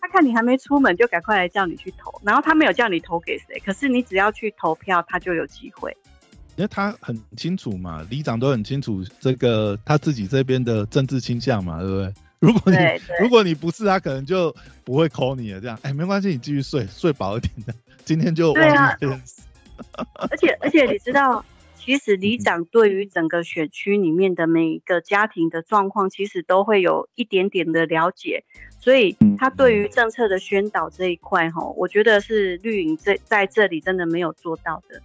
[0.00, 5.96] 他看你还没出门，就赶快来叫你去投，然后他没有叫你投给谁，可是你只要去投票，他就有机会。
[6.56, 12.12] 因为他很清楚嘛，里长都很清楚这个他自己这边的政治倾向嘛，对不对？
[12.40, 12.78] 如果你
[13.20, 15.60] 如果你不是他，可能就不会 call 你了。
[15.60, 17.74] 这样，哎，没关系，你继续睡，睡饱一点的。
[18.04, 18.96] 今天就对啊。
[20.30, 28.44] 而 且而且，你知道，其实里长对于整个选区里面的每一个家庭的状况，其实都会有一点点的了解，
[28.78, 35.02] 所以他对于政策的宣导这一块，哈，我觉得是绿营这在这里真的没有做到的。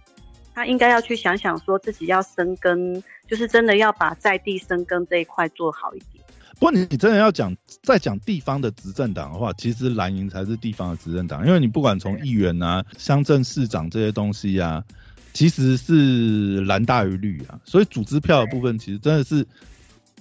[0.54, 6.24] 他应该要去想想，说自己要生根，就是真的要把在地生根这一块做好一点。
[6.54, 14.84] 不过你你真的要讲再讲地方的执政党的话，其实蓝营才是地方的执政党，因为你不管从议员啊、乡镇市长这些东西啊，
[15.32, 19.46] 其实是蓝大于绿啊，所以组织票的部分其实真的是，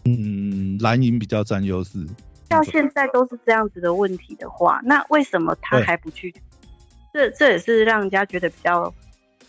[0.05, 2.07] 嗯，蓝营比较占优势。
[2.47, 6.33] 到现在都是这样子的问题的话，那为什么他还不去？
[7.13, 8.93] 这这也是让人家觉得比较。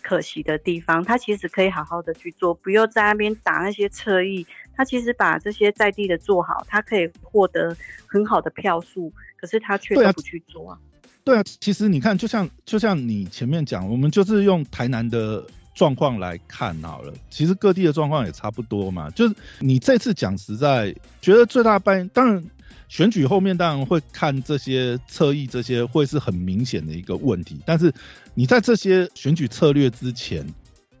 [0.01, 4.45] 可惜的地方，他其实可以好好的去做，不用在那边打那些侧翼。
[4.75, 7.75] 他其实把这些在地的做好，他可以获得
[8.07, 10.77] 很好的票数，可是他却不去做啊。
[11.23, 19.09] 对啊，其实你看，就像就像你前面讲，我们就是用台南的状况来看好了，其实各地的状况也差不多嘛。
[19.11, 22.43] 就是你这次讲实在，觉得最大败，当然。
[22.91, 27.57] 选举后面当然会看这些侧翼，这些会是很明显的一个问题。
[27.65, 27.93] 但是
[28.33, 30.45] 你在这些选举策略之前，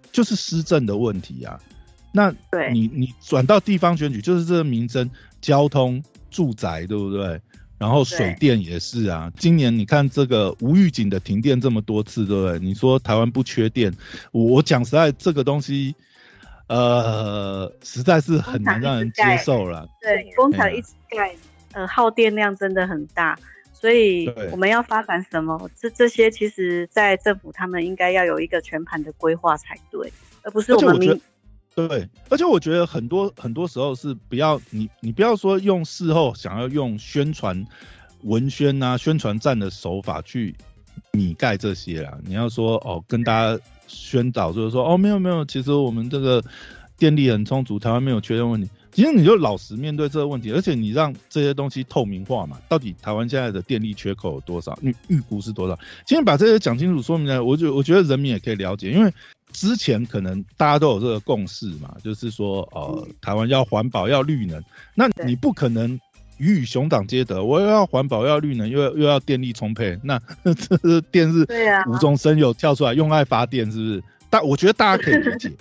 [0.09, 1.59] 就是施政的问题啊。
[2.13, 2.33] 那
[2.71, 5.09] 你你转到地方选举，就是这个民生、
[5.41, 7.41] 交通、住宅，对不对？
[7.77, 9.29] 然后水电也是啊。
[9.37, 12.59] 今年你看这个无预警的停电这么多次，对不对？
[12.59, 13.93] 你说台湾不缺电，
[14.31, 15.93] 我讲实在，这个东西，
[16.67, 19.85] 呃，实在是很难让人接受了。
[20.01, 21.35] 对，工厂一直盖。
[21.73, 23.37] 呃，耗电量真的很大，
[23.73, 25.69] 所以我们要发展什么？
[25.79, 30.11] 这这些其实，在政府他们应该要有一个全盘的规划才对，
[30.43, 31.21] 而不是我们民。
[31.73, 37.65] 对，而且我觉得很多很多时候是不要你你不要说用事后想要用宣传
[38.23, 40.53] 文宣啊、宣传战的手法去
[41.13, 42.17] 米盖这些啦。
[42.25, 46.43] 你要说哦，跟大家宣导就是说哦，没有没有，其实我们这个
[47.01, 48.69] 电力很充足，台湾没有缺电问题。
[48.91, 54.77] 其实你就老实面对这个问题，而且你让这些东西透明化嘛，到底台湾现在的电力缺口有多少？
[54.83, 55.75] 预预估是多少？
[56.05, 59.11] 今天把这些讲清楚说明来，我觉我觉得人民也可以了解，因为
[59.51, 64.63] 之前可能大家都有这个共识嘛，就是说呃台湾要环保要绿能，
[64.93, 65.99] 那你不可能
[66.37, 70.21] 鱼与熊掌皆得，我又要环保要绿能，又又要电力充沛，那
[70.79, 71.47] 这电是
[71.87, 74.03] 无中生有跳出来用爱发电，是不是？
[74.29, 75.51] 但我觉得大家可以理解。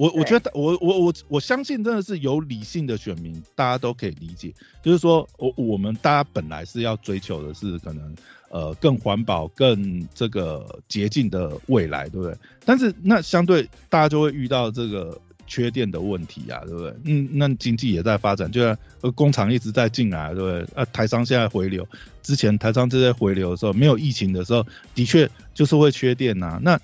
[0.00, 4.50] 我我觉得我我我我相信真的是有理性的选民，大家都可以理解。
[4.82, 8.16] 就是说我我们大家本来是要追求的是可能
[8.48, 12.34] 呃更环保、更这个洁净的未来，对不对？
[12.64, 16.94] 但是那相对大家就会遇到这个缺电的问题啊，对不对？
[17.04, 20.82] 嗯，那经济也在发展，就像呃工厂一直在进来，对不对？
[20.82, 21.86] 啊，台商现在回流，
[22.22, 26.58] 之前台商这些回流的时候，没有疫情的时候，的确就是会缺电呐。
[26.62, 26.80] 那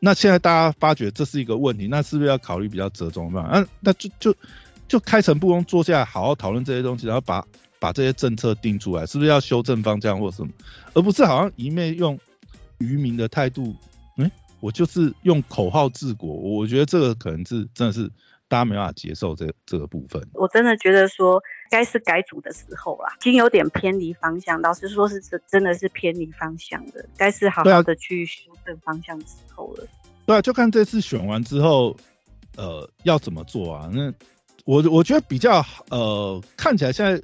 [0.00, 3.42] 那现在大家发觉这是一个问题，那是不是要考虑比较折中嘛？
[3.42, 4.34] 啊，那就就
[4.88, 7.46] 就开诚布公坐下来好好讨论这些东西，然后把
[7.78, 10.50] 把这些政策定出来，是不是要修正方向或什么，
[10.94, 12.18] 而不是好像一面用
[12.78, 13.76] 愚民的态度。
[14.62, 18.06] 我就是用口号治国，我觉得这个可能是真的是
[18.46, 20.22] 大家没办法接受这这个部分。
[20.34, 29.86] 我真的觉得说该是改组的时候啦，已经有点偏离方向，老实说是真真的是偏离方向的，该是好好的去修正方向之后了。
[30.26, 31.96] 对啊，就看这次选完之后，
[32.56, 33.88] 呃，要怎么做啊？
[33.92, 34.12] 那
[34.64, 37.22] 我我觉得比较呃，看起来现在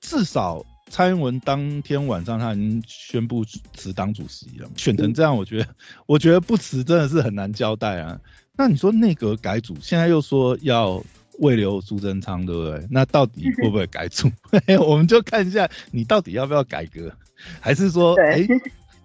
[0.00, 0.64] 至少。
[0.90, 5.68] 蔡英文当天晚上他已经宣布辞党主席了，选成这样，我觉得，
[6.04, 8.20] 我觉得不辞真的是很难交代啊。
[8.58, 11.02] 那你说内阁改组，现在又说要
[11.38, 12.86] 未留苏贞昌，对不对？
[12.90, 14.30] 那到底会不会改组？
[14.86, 17.12] 我们就看一下你到底要不要改革，
[17.60, 18.46] 还是说，哎，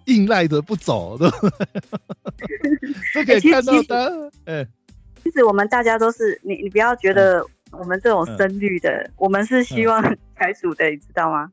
[0.06, 1.58] 硬赖着不走，对不对？
[3.14, 4.66] 这可以看到的，哎，
[5.24, 10.02] 其实我们大家都是，你你不要觉得我们这种深绿的，我们是希望
[10.34, 11.50] 改组的，你知道吗？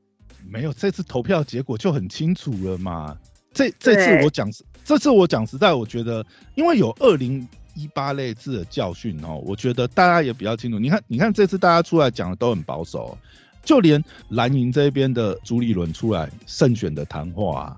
[0.48, 3.18] 没有，这次投票结果就很清楚了嘛。
[3.52, 4.48] 这这次我讲，
[4.84, 10.80] 这次我讲实在，我觉得，因为有二零一八类似的教训哦，我觉得大家也比较清楚。
[10.80, 13.18] 你看，你看这次大家出来讲的都很保守，
[13.64, 17.78] 就连蓝营这边的朱立伦出来胜选的谈话，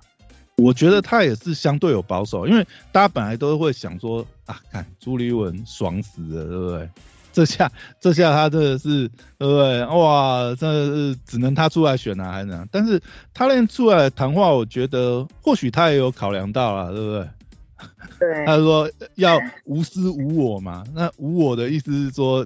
[0.55, 6.89] 我觉得他也是相对有保守，因为大家本来都会想说啊，看朱立伦爽死了，对不对？
[7.33, 9.85] 这下，这下他真的是，对不对？
[9.85, 12.67] 哇，这是只能他出来选啊，还是？
[12.71, 12.99] 但是
[13.31, 17.29] 他连出来谈话，我觉得或许他也有考量到了，对不对？
[18.19, 18.45] 对。
[18.45, 22.45] 他说要无私无我嘛，那无我的意思是说，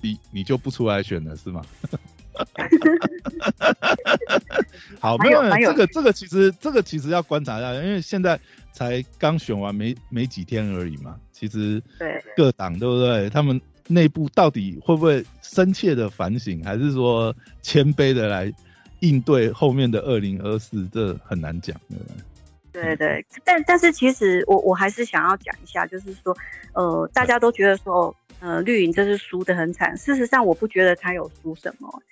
[0.00, 1.62] 你你就不出来选了是吗？
[5.00, 8.38] 好，没有这个这个其实这个其实要观察一下，因为现在
[8.72, 11.16] 才刚选完没没几天而已嘛。
[11.32, 13.30] 其实对各党对不对？
[13.30, 13.60] 他们。
[13.88, 18.52] 内部到底会不会深切的反省，还是说谦卑的来
[18.98, 20.88] 应对后面的二零二四？
[20.88, 22.16] 这很难讲，对不对？
[22.82, 26.36] 对对，但但是其实我我还是想要讲一下，就是说，
[26.74, 29.96] 呃，大家都觉得说，呃，绿营这是输的很惨。
[29.96, 32.02] 事实上，我不觉得他有输什么，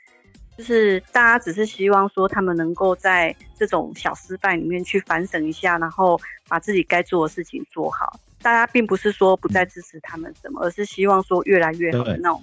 [0.57, 8.19] 就是大家只是希望说，他们能够在这种小失败里面去反省一下，然后把自己该做的事情做好。
[8.41, 12.43] 大家并不是说不再支持他们什么，而是希望说越来越好的那种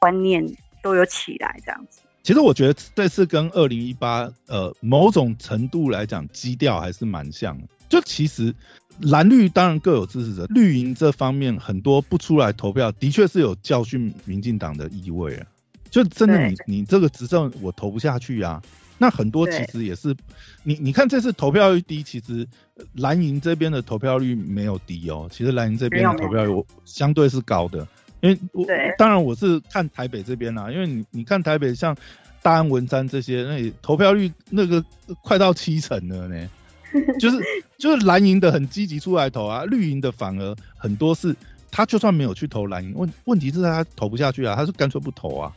[0.00, 0.44] 观念
[0.82, 2.00] 都有起来这样子。
[2.24, 7.68] 其实我觉得这次跟二零一八呃某种程度来讲基调还是蛮像的。
[7.90, 8.54] 就其实
[8.98, 15.46] 蓝绿当然各有支持者，绿营这方面很多不出来投票，的确是有教训民进党的意味啊。
[15.90, 18.60] 就真的你你这个执政我投不下去啊。
[18.96, 20.16] 那很多其实也是，
[20.62, 22.46] 你你看这次投票率低，其实
[22.94, 25.28] 蓝营这边的投票率没有低哦。
[25.30, 27.86] 其实蓝营这边的投票率相对是高的，
[28.24, 28.64] 因为我
[28.96, 31.94] 当然我是看台北这边啦，因为你你看台北像
[32.40, 34.82] 大安文山这些，那投票率那个
[35.22, 36.48] 快到七成了呢。
[37.18, 37.38] 就是
[37.76, 41.34] 就是蓝营的很积极出来投啊，绿营的反而很多是
[41.70, 45.52] 他就算没有去投蓝营，问问题是他投不下去啊，他是干脆不投啊。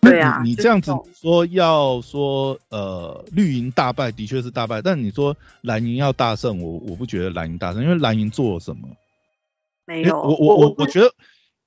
[0.00, 8.88] 对啊，你这样子说要说呃绿营大败的确是大败，但你说蓝营要大胜，我我不觉得蓝营大胜，因为蓝营做了什么？
[9.86, 11.12] 没有，我我我我觉得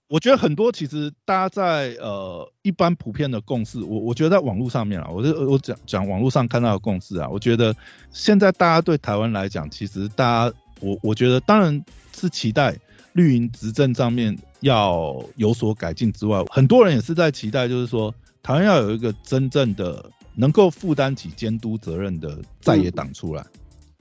[0.08, 7.76] 我觉得很多其实大家在呃一般普遍的共识，我我觉得在网络上面啊，我就我讲讲网络上看到的共识啊，我觉得
[8.12, 11.84] 现在大家对台湾来讲，其实大家我我觉得当然
[12.16, 12.78] 是期待。
[13.14, 23.44] 绿营执政上面要有所改进之外，很多人也是在期待，就是说台湾要有一个真正的能够负担起监督责任的在野党出来。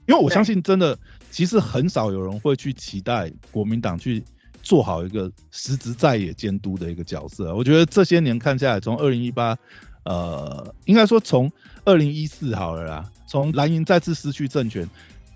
[0.05, 0.99] 因为我相信，真的
[1.31, 4.23] 其实很少有人会去期待国民党去
[4.67, 7.55] 做好一个实质在野监督的一个角色。
[7.55, 9.57] 我觉得这些年看下来，从二零一八，
[10.03, 11.49] 呃，应该说从
[11.85, 14.85] 二零一四好了啦，从蓝营再次失去政权。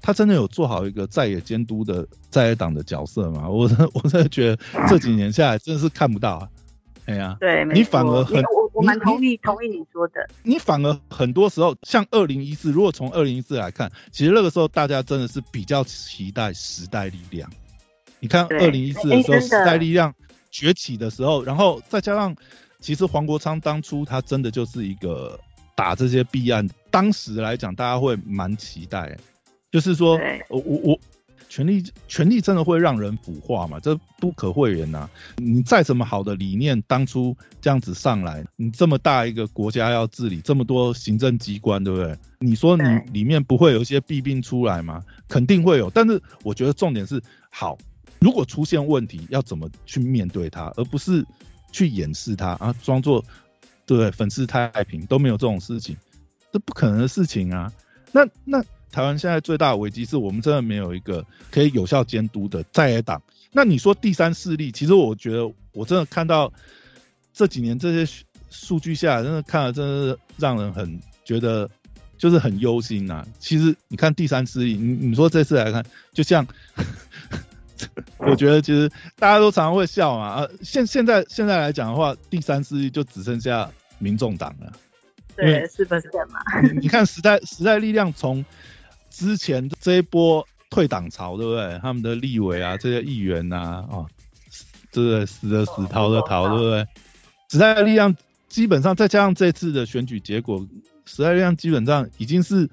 [0.02, 3.48] 他真的有做好一个在野监督的在野党的角色吗？
[3.48, 4.60] 我 我真的觉得
[4.90, 6.50] 这几年下来真的是看不到啊！
[7.06, 10.28] 哎呀，对，你反而很我我蛮同意同意你说的。
[10.44, 17.50] 你反而很多时候像二零一四，如果从二零一四来看，其实那个时候大家真的是比较期待时代力量。
[18.22, 20.14] 你看二零一四的时候，时代力量
[20.50, 22.34] 崛起的时候，然后再加上
[22.80, 25.38] 其实黄国昌当初他真的就是一个
[25.76, 29.18] 打这些弊案，当时来讲大家会蛮期待。
[29.72, 30.20] 就是说，
[30.50, 31.00] 我我我，
[31.48, 33.80] 权力权力真的会让人腐化嘛？
[33.80, 35.10] 这不可讳言呐。
[35.38, 42.14] 你再怎么好的理念，当初这样子上来，你这么大一个国家要治理，这么多行政机关，对不对？
[42.40, 45.02] 你说你里面不会有一些弊病出来吗？
[45.30, 45.90] 肯定会有。
[45.90, 47.78] 但是我觉得重点是，好，
[48.22, 51.26] 如果出现问题，要怎么去面对它，而不是
[51.74, 53.26] 去掩饰它啊，装作
[53.86, 55.98] 对粉饰太平，都没有这种事情，
[56.54, 57.74] 这不可能的事情啊。
[58.14, 58.64] 那那。
[58.94, 63.22] 台湾现在最大的危机是我们真的没有一个可以有效监督的在野党。
[63.54, 66.52] 那你说第三势力，其实我觉得我真的看到
[67.32, 71.70] 这几年这些数据下，真的看了真的是让人很觉得
[72.18, 73.26] 就是很忧心呐。
[73.40, 76.46] 其实你看第三势力，你你说这次来看，就像
[78.20, 80.36] 我觉得其实大家都常常会笑嘛。
[80.36, 83.70] 呃，现现在现在来讲的话，第三势力就只剩下
[84.00, 84.72] 民众党了。
[85.36, 86.40] 对，是不是嘛？
[86.80, 88.44] 你看时代时代力量从
[89.10, 91.80] 之前这一波退党潮，对不对？
[91.82, 94.06] 他们的立委啊，这些议员呐，哦，
[94.92, 95.26] 对不对？
[95.26, 96.88] 死的死，逃的逃，对不对？
[97.50, 98.16] 时代力量
[98.48, 100.66] 基本上再加上这次的选举结果，
[101.06, 102.70] 时代力量基本上已经是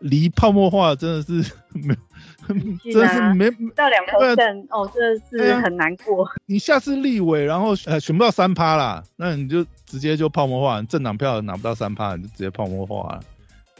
[0.00, 1.94] 离泡沫化，真的是没，
[2.48, 6.28] 真的是没到两 percent 哦，真的是很难过。
[6.46, 13.20] 你下次立委，然后呃选不到三趴啦，那你就直接就泡沫化，政党票拿不到三趴，你就直接泡沫化了。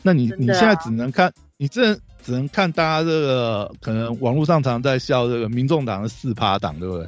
[0.02, 1.32] 那你你现在只能看。
[1.58, 7.06] 你这只能看大家这个可能网络上常在笑这个民众党的四趴党，对不对？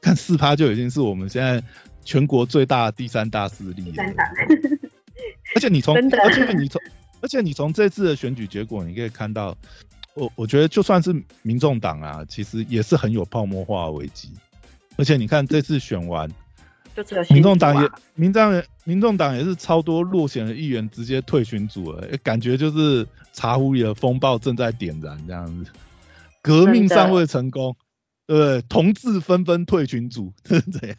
[0.00, 1.60] 看四趴就已经是我们现在
[2.04, 4.04] 全国最大的第三大势力了。
[5.56, 6.80] 而且你从， 而且你从，
[7.20, 9.56] 而且你从这次的选举结果，你可以看到，
[10.16, 14.32] 我我觉得就算是民众党啊，其实也是很有泡沫化危机。
[14.96, 16.28] 而且你看这次选完。
[17.28, 25.70] 民众党也，民众民众党也是超多落选的议员直接退群组了，感觉就是茶壶里的风暴正在点燃这样子，
[26.40, 27.76] 革命尚未成功，
[28.26, 28.62] 对不对？
[28.62, 30.96] 同志纷纷退群组， 是怎样？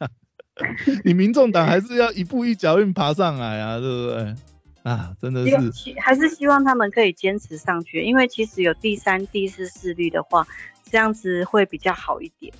[1.03, 4.35] 你民众党还是要一步一脚印爬上来啊，对不对？
[4.83, 10.47] 啊，真的是，还是希望他们可以坚持上去，因为其实有第三、第四势力的话，
[10.89, 12.53] 这样子会比较好一点。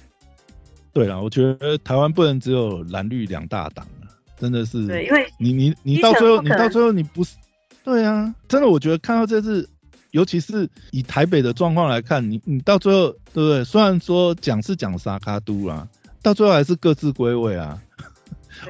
[0.91, 4.86] 对了，我觉得台湾不能只有蓝绿两大党啊，真的是。
[4.88, 7.36] 对，因为你你你到最后，你到最后你不是，
[7.84, 9.70] 对啊，真的，我觉得看到这次，
[10.11, 13.63] 尤其是以台北的状况来看，你你到最后，对不对？
[13.63, 15.88] 虽然说讲是讲沙卡都啦，
[16.22, 17.82] 到最后还是各自归位啊。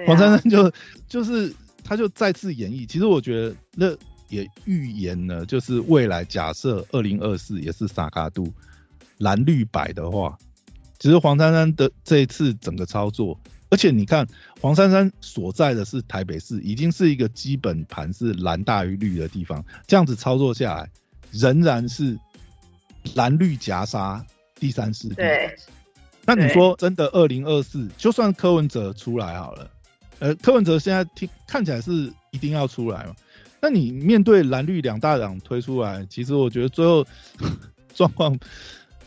[0.06, 0.70] 黄珊珊就
[1.08, 1.52] 就是
[1.88, 3.88] 他就再次演绎，其实我觉得那
[4.28, 8.54] 也预言了，就是未来假设二零二四也是萨卡度
[9.20, 10.38] 蓝绿白的话。
[11.00, 14.28] 其实黄珊珊的这一次整个操作，而且你看
[14.60, 20.90] 黄珊珊所在的是台北市，已经是一个基本盘是蓝大于绿的地方，这样子操作下来，
[21.32, 22.20] 仍然是
[23.14, 24.26] 蓝绿夹杀
[24.60, 25.14] 第三势力。
[25.14, 25.56] 对。
[26.26, 29.72] 那你说真的，二零二四就算柯文哲出来好了，
[30.20, 33.16] 呃，柯文哲现在听看起来是一定要出来嘛？
[33.62, 37.06] 那你面对蓝绿两大党推出来，其实我觉得最后
[37.94, 38.38] 状况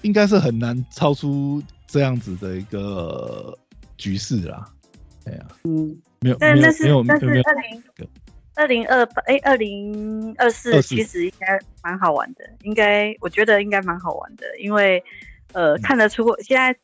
[0.02, 1.62] 应该是很难超出。
[1.92, 3.58] 这样子的一个
[3.98, 4.64] 局势啦，
[5.24, 7.82] 哎呀，嗯，没有，但那是但是二零
[8.54, 15.02] 二零二八哎，二零二四其实应该蛮好玩的，应该我觉得应该蛮好玩的，因为
[15.52, 16.78] 呃看得出现在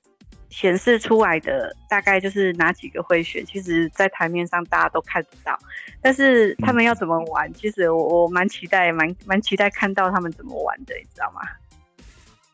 [0.51, 5.59] 显示出来的大概就是哪几个会选，其实在台面上大家都看得到，
[6.01, 11.41] 但是他们要怎么玩，其实我我蛮期待，蛮蛮期待看到他们怎么玩的，你知道吗？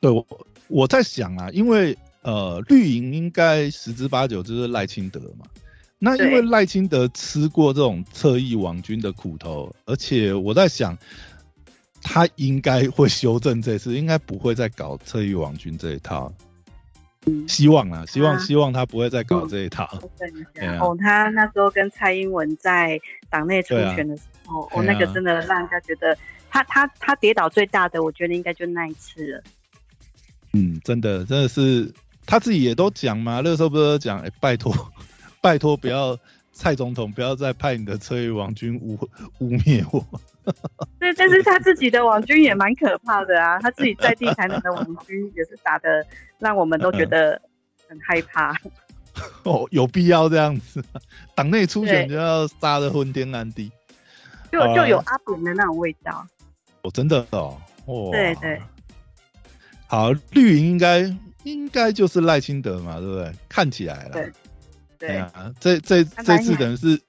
[0.00, 0.26] 对，我
[0.68, 1.96] 我在想啊，因为。
[2.24, 5.44] 呃，绿营应该十之八九就是赖清德嘛。
[5.98, 10.96] 那因为赖清德吃过这种侧翼王军的苦头，而且我在想，
[12.00, 16.32] 他应该会修正这次，应该不会再搞侧翼王军这一套。
[17.48, 19.84] 希望啊，希望希望他不会再搞这一套。
[20.80, 23.00] 哦，他那时候跟蔡英文在
[23.30, 26.16] 党内出拳的时候，哦，那个真的让人家觉得
[26.50, 29.42] 他他他跌倒最大的，我觉得应该就那一次了。
[30.52, 31.92] 嗯，真的真的是。
[32.24, 34.72] 他自己也都讲嘛，那时候不是讲，哎，拜托，
[35.40, 36.16] 拜托，不要
[36.52, 38.98] 蔡总统不要再派你的车翼网军污
[39.38, 40.04] 污蔑我。
[41.00, 46.04] 对，但是他自己的网军也蛮可怕的啊，他自己在地台南的网军也是打的，
[46.38, 47.40] 让我们都觉得
[47.88, 48.56] 很害怕。
[49.44, 50.82] 哦，有必要这样子？
[51.34, 53.70] 党内初选就要杀的昏天暗地，
[54.50, 56.26] 就就有阿扁的那种味道。
[56.82, 58.60] 哦，真的哦，哦，对对。
[59.86, 61.14] 好，绿营应该。
[61.44, 63.32] 应该就是赖清德嘛，对不对？
[63.48, 64.10] 看起来了。
[64.12, 64.32] 对。
[65.06, 67.00] 对啊，这这这次等于是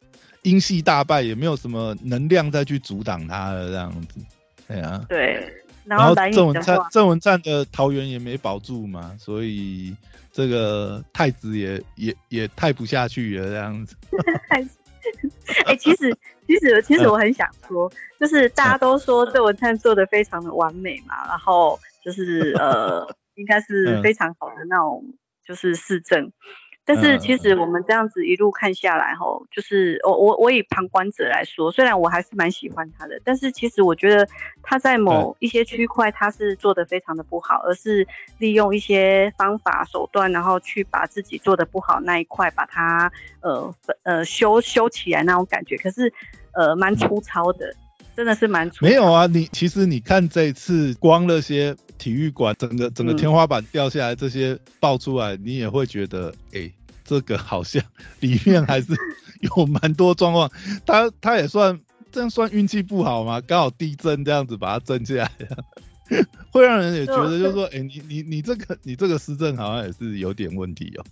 [0.42, 4.20] 英系大败，也没有什么能量再去阻挡他了，这样子。
[4.68, 5.06] 对啊。
[5.08, 5.54] 对。
[5.86, 9.94] 然后蓝郑文灿郑文灿的桃园也没保住嘛，所以
[10.32, 13.98] 这个太子也也也太不下去了这样子。
[15.66, 16.18] 哎、其实
[16.48, 25.04] 其实其实我很想说，就是大家都说郑文灿做的非常的完美嘛，然后就是呃，应该是非常好的那种
[25.46, 26.32] 就是市政。
[26.86, 34.28] 但是其实我们这样子一路看下来吼，就是我我我以旁观者来说，虽然我还是蛮喜欢他的，但是其实我觉得
[34.62, 38.06] 他在某一些区块他是做的非常的不好，而是
[38.38, 43.12] 利用一些方法手段，然后去把自己做的不好那一块把它
[43.42, 43.74] 呃
[44.04, 46.12] 呃修修起来那种感觉，可是
[46.52, 47.74] 呃蛮粗糙的，
[48.16, 48.90] 真的是蛮粗糙。
[48.90, 56.70] 没有啊，你其实你看这一次光那些体育馆整个整个天花板掉下来这些爆出来，你也会觉得哎。
[57.06, 57.84] 这个好像
[58.22, 58.94] 里面还是
[59.42, 60.50] 有蛮多状况，
[60.88, 61.78] 他他也算
[62.14, 63.42] 这样算运气不好吗？
[63.42, 65.30] 刚好地震这样子把它震下来，
[66.50, 71.04] 会让人也觉得就是说，哎、你你你这个你这个施政好像也是有点问题哦。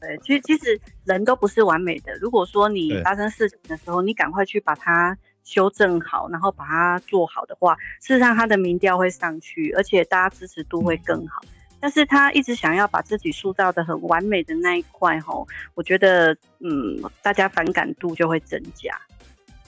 [0.00, 2.12] 对，其实其实人都不是完美的。
[2.20, 11.42] 如果说你发生事情的时候，你赶快去把它修正好，然后把它做好的话，事实上他的民调会上去，而且大家支持度会更好。
[11.82, 18.94] 但是他一直想要把自己塑造的很完美的那一块吼，我觉得嗯，大家反感度就会增加。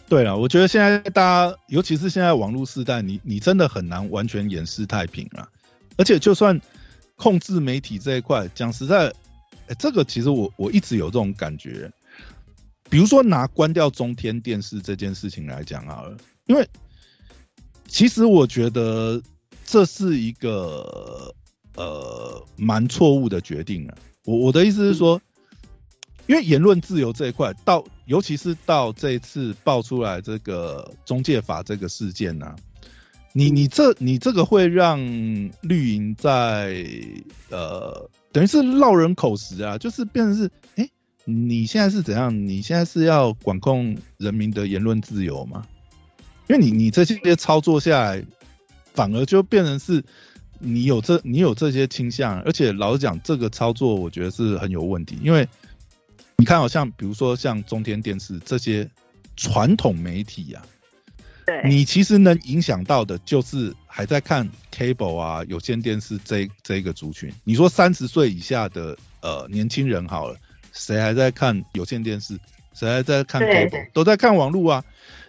[0.09, 5.49] 对了，我觉得现在大家，尤其是现在网络时代，你你真的很难完全掩饰太平了。
[5.97, 6.61] 而且就算
[7.16, 9.11] 控制媒体这一块，讲实在，
[9.68, 11.91] 哎，这个其实我我一直有这种感觉。
[12.93, 16.68] 比如说拿关掉中天电视这件事情来讲好了，因为
[17.88, 19.22] 其实我觉得
[19.64, 21.34] 这是一个。
[21.74, 23.97] 呃，蛮错误的决定啊！
[24.26, 25.22] 我我的意思是说，
[26.26, 32.57] 因为言论自由这一块，到尤其是到这一次爆出来这个中介法这个事件呢、啊，
[33.32, 35.01] 你你这你这个会让
[35.62, 36.84] 绿营在
[37.49, 40.90] 呃，等于是落人口实啊，就是变成是，哎、欸，
[41.25, 42.47] 你现在是怎样？
[42.49, 45.66] 你现在是要管控人民的言论自由吗？
[46.49, 48.25] 因为你你这些操作下来，
[48.95, 50.05] 反而就变成是。
[50.64, 55.49] 你有这你有这些倾向，而且老实讲，这个操作我觉得是很有问题，因为
[56.37, 58.89] 你看，好像比如说像中天电视这些
[59.37, 60.62] 传统媒体啊，
[61.47, 67.33] 对，你其实能影响到的就是还在看 cable 啊有线电视这这一个族群。
[67.43, 70.39] 你说三十岁以下的呃年轻人好了，
[70.73, 72.39] 谁还在看有线电视？
[72.75, 73.91] 谁还在看 cable？
[73.93, 74.85] 都在看网络啊。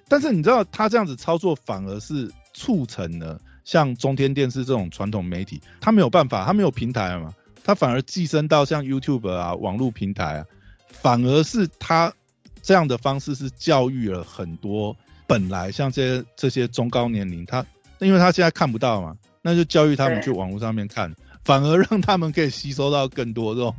[0.07, 3.39] 但是你知道他这样子操作，反而是促成了。
[3.63, 7.33] 像中天电视这种传统媒体，他没有办法，他没有平台嘛，
[7.63, 10.45] 他反而寄生到像 YouTube 啊网络平台啊，
[10.89, 12.13] 反而是他
[12.61, 14.93] 这样的方式是教育了很多
[15.25, 17.65] 本来像这些这些中高年龄，他
[17.99, 21.15] 因为他现在看不到嘛，那就教育他们去网络上面看，
[21.45, 23.73] 反而让他们可以吸收到更多这种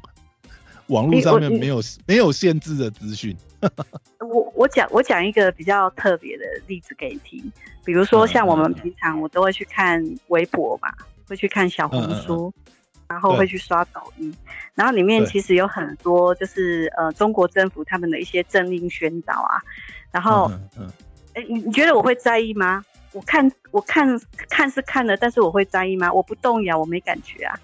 [0.88, 3.36] 网络上面没有没有限制的资讯。
[4.20, 7.52] 我我讲我讲一个比较特别的例子给你听，
[7.84, 10.92] 比如说像我们平常我都会去看微博嘛，
[11.26, 12.52] 会去看小红书，
[13.08, 14.34] 然后会去刷抖音，
[14.74, 19.62] 然后里面其实有很多就是呃中国政府他们的一些政令宣导啊，
[20.10, 20.50] 然后
[21.32, 22.84] 哎你你觉得我会在意吗？
[23.12, 24.20] 我看我看
[24.50, 26.12] 看是看了，但是我会在意吗？
[26.12, 27.58] 我不动摇，我没感觉啊。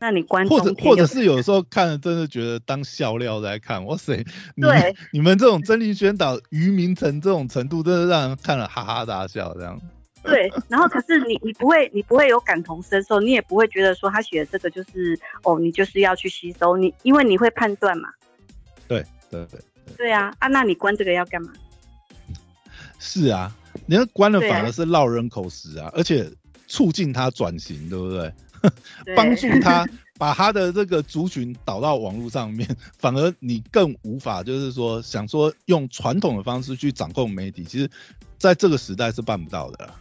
[0.00, 4.24] 那你观众或者或者是有时候看了真的觉得当笑料在看，哇塞！
[4.56, 9.78] 对，你们这种真理宣导愚民成这种程度，真的让人看了哈哈大笑这样。
[10.22, 18.08] 对，然后可是你你不会你不会有感同身受，你也不会觉得说他写的这个就是哦，你就是要去吸收你，因为你会判断嘛。
[18.88, 19.60] 对对对
[19.96, 20.48] 对啊啊！
[20.48, 21.52] 那你关这个要干嘛？
[22.98, 23.54] 是啊，
[23.86, 26.30] 你要关了反而是落人口实啊，而且
[26.66, 28.32] 促进他转型，对不对？
[29.16, 29.86] 帮助他
[30.18, 37.90] 把他的这个族群导到网络上面，反而你更无法，就是说想说用传统的方式去掌控媒体，其实
[38.38, 39.94] 在这个时代是办不到的啦。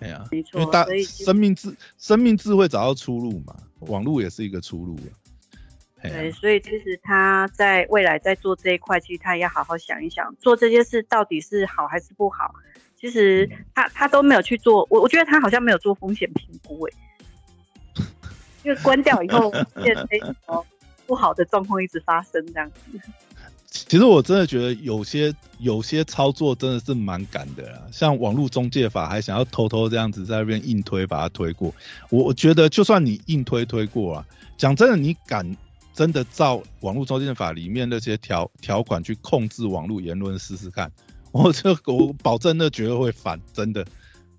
[0.00, 5.10] 哎呀、啊，没错，因为大生命智生命智慧找到出路嘛，网络也是一个出路啊。
[6.02, 12.54] 对，所以其实他在未来在做这一块，其实他也要好好想一想，做这件事到底是好还是不好。
[13.00, 16.94] 其实他他都没有去做，我我觉得他好像没有做风险评估诶。
[18.64, 19.50] 因为关掉以后，
[19.82, 20.64] 变成什么
[21.06, 23.00] 不好的状况一直发生这样子。
[23.66, 31.74] 其实我真的觉得有些有些操作真的是蛮赶的啦，像网络中介法还想要偷偷这样子在那边硬推把它推过。
[32.08, 35.56] 我我觉得就算你硬推推过啊，讲真的，你敢
[35.92, 40.90] 真的照网络中介法里面那些条条款去控制网络言论试试看，
[41.32, 43.84] 我这我保证那绝对会反，真的。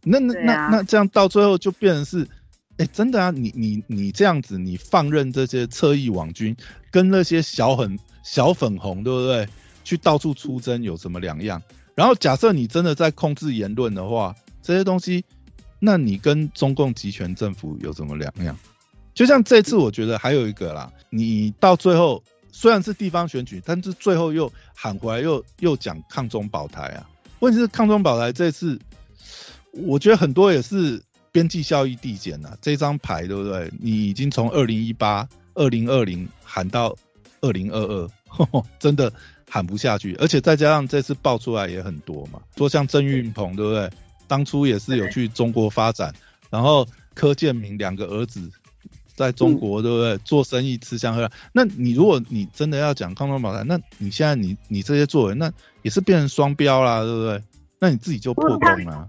[0.01, 2.25] 那那那那这样到最后就变成是，
[2.77, 6.55] 哎，真的啊，你你你这样子，你放任这些侧翼网军
[6.91, 9.47] 跟那些小很小粉红，对不对？
[9.83, 11.61] 去到处出征有什么两样？
[11.93, 15.23] 然后假设你真的在控制言论的话，这些东西，
[15.79, 18.57] 那你跟中共集权政府有什么两样？
[19.13, 22.21] 就像这次，我觉得还有一个啦，你到最后
[22.51, 27.09] 虽然是地方选举，但是最后又喊回来，又又讲抗中保台啊。
[27.39, 28.77] 问题是抗中保台这次，
[29.71, 31.01] 我觉得很多也是
[31.35, 32.57] 边际效益递减啊。
[32.61, 33.69] 这张牌对不对？
[33.79, 36.95] 你已经从二零一八、二零二零喊到
[37.41, 39.11] 二零二二， 真的。
[39.47, 43.89] 喊不下去，而且再加上这次爆出来也很多嘛，说像郑运鹏对不对？
[44.27, 46.13] 当初也是有去中国发展，
[46.49, 48.51] 然后柯建明两个儿子
[49.15, 50.17] 在中国对不对？
[50.25, 51.31] 做生意吃香喝辣。
[51.53, 57.41] 那你如果你真的要讲康庄宝台，那你现在你你这些作为，那也是变成双标啦，对不对？
[57.79, 59.07] 那你自己就破功了。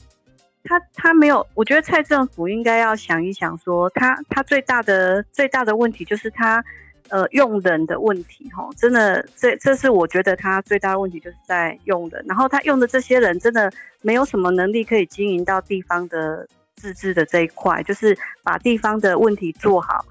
[0.66, 6.64] 他他没有，我觉得蔡政府应该要想一想，说他他最大的最大的问题就是他。
[7.08, 12.24] 呃，用人的问题，哈，真的，这这是我觉得他最大的问题，就是在用人。
[12.26, 13.70] 然后他用的这些人，真的
[14.02, 20.04] 没有什么能力可以经营到地方的自治的这一块，就是把地方的问题做好，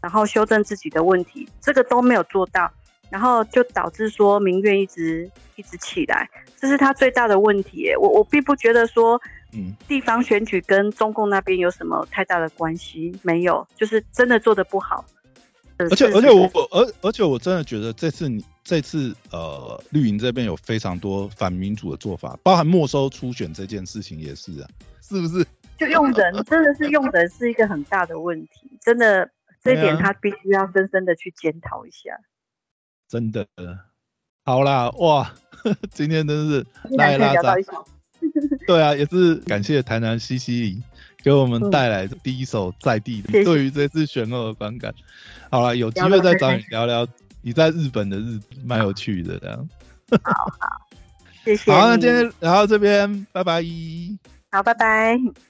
[0.00, 2.72] 然后修正自己的问题，这个都没有做到，
[3.10, 7.94] 然后就导致说民怨一直一直起来，这是他最大的问题。
[8.00, 9.20] 我我并不觉得说，
[9.52, 15.04] 嗯，地方选举跟中共那边有什么太大的关系，没有，就是真的做的不好。
[15.78, 24.68] 而且而且我而而且我真的觉得这次你这次呃绿营这边有非常多反民主的做法，包含没收初选这件事情也是啊，
[25.00, 25.46] 是不是？
[25.78, 29.30] 就用人真的是用人是一个很大的问题，真的
[29.62, 32.10] 这一点他必须要深深的去检讨一下。
[33.08, 33.46] 真的，
[34.44, 35.32] 好啦，哇，
[35.94, 37.54] 今天真是拉拉杂，
[38.66, 40.82] 对啊，也是感谢台南西西里。
[41.20, 44.94] 给我们带来的第一首在地的，对于这次选后的观感。
[45.50, 47.06] 好了，有机会再找你聊聊
[47.42, 49.68] 你在日本的日子，蛮有趣的这样。
[50.22, 50.86] 好好，
[51.44, 51.72] 谢谢。
[51.72, 53.64] 好，那今天聊到这边，拜拜。
[54.52, 55.18] 好，拜拜。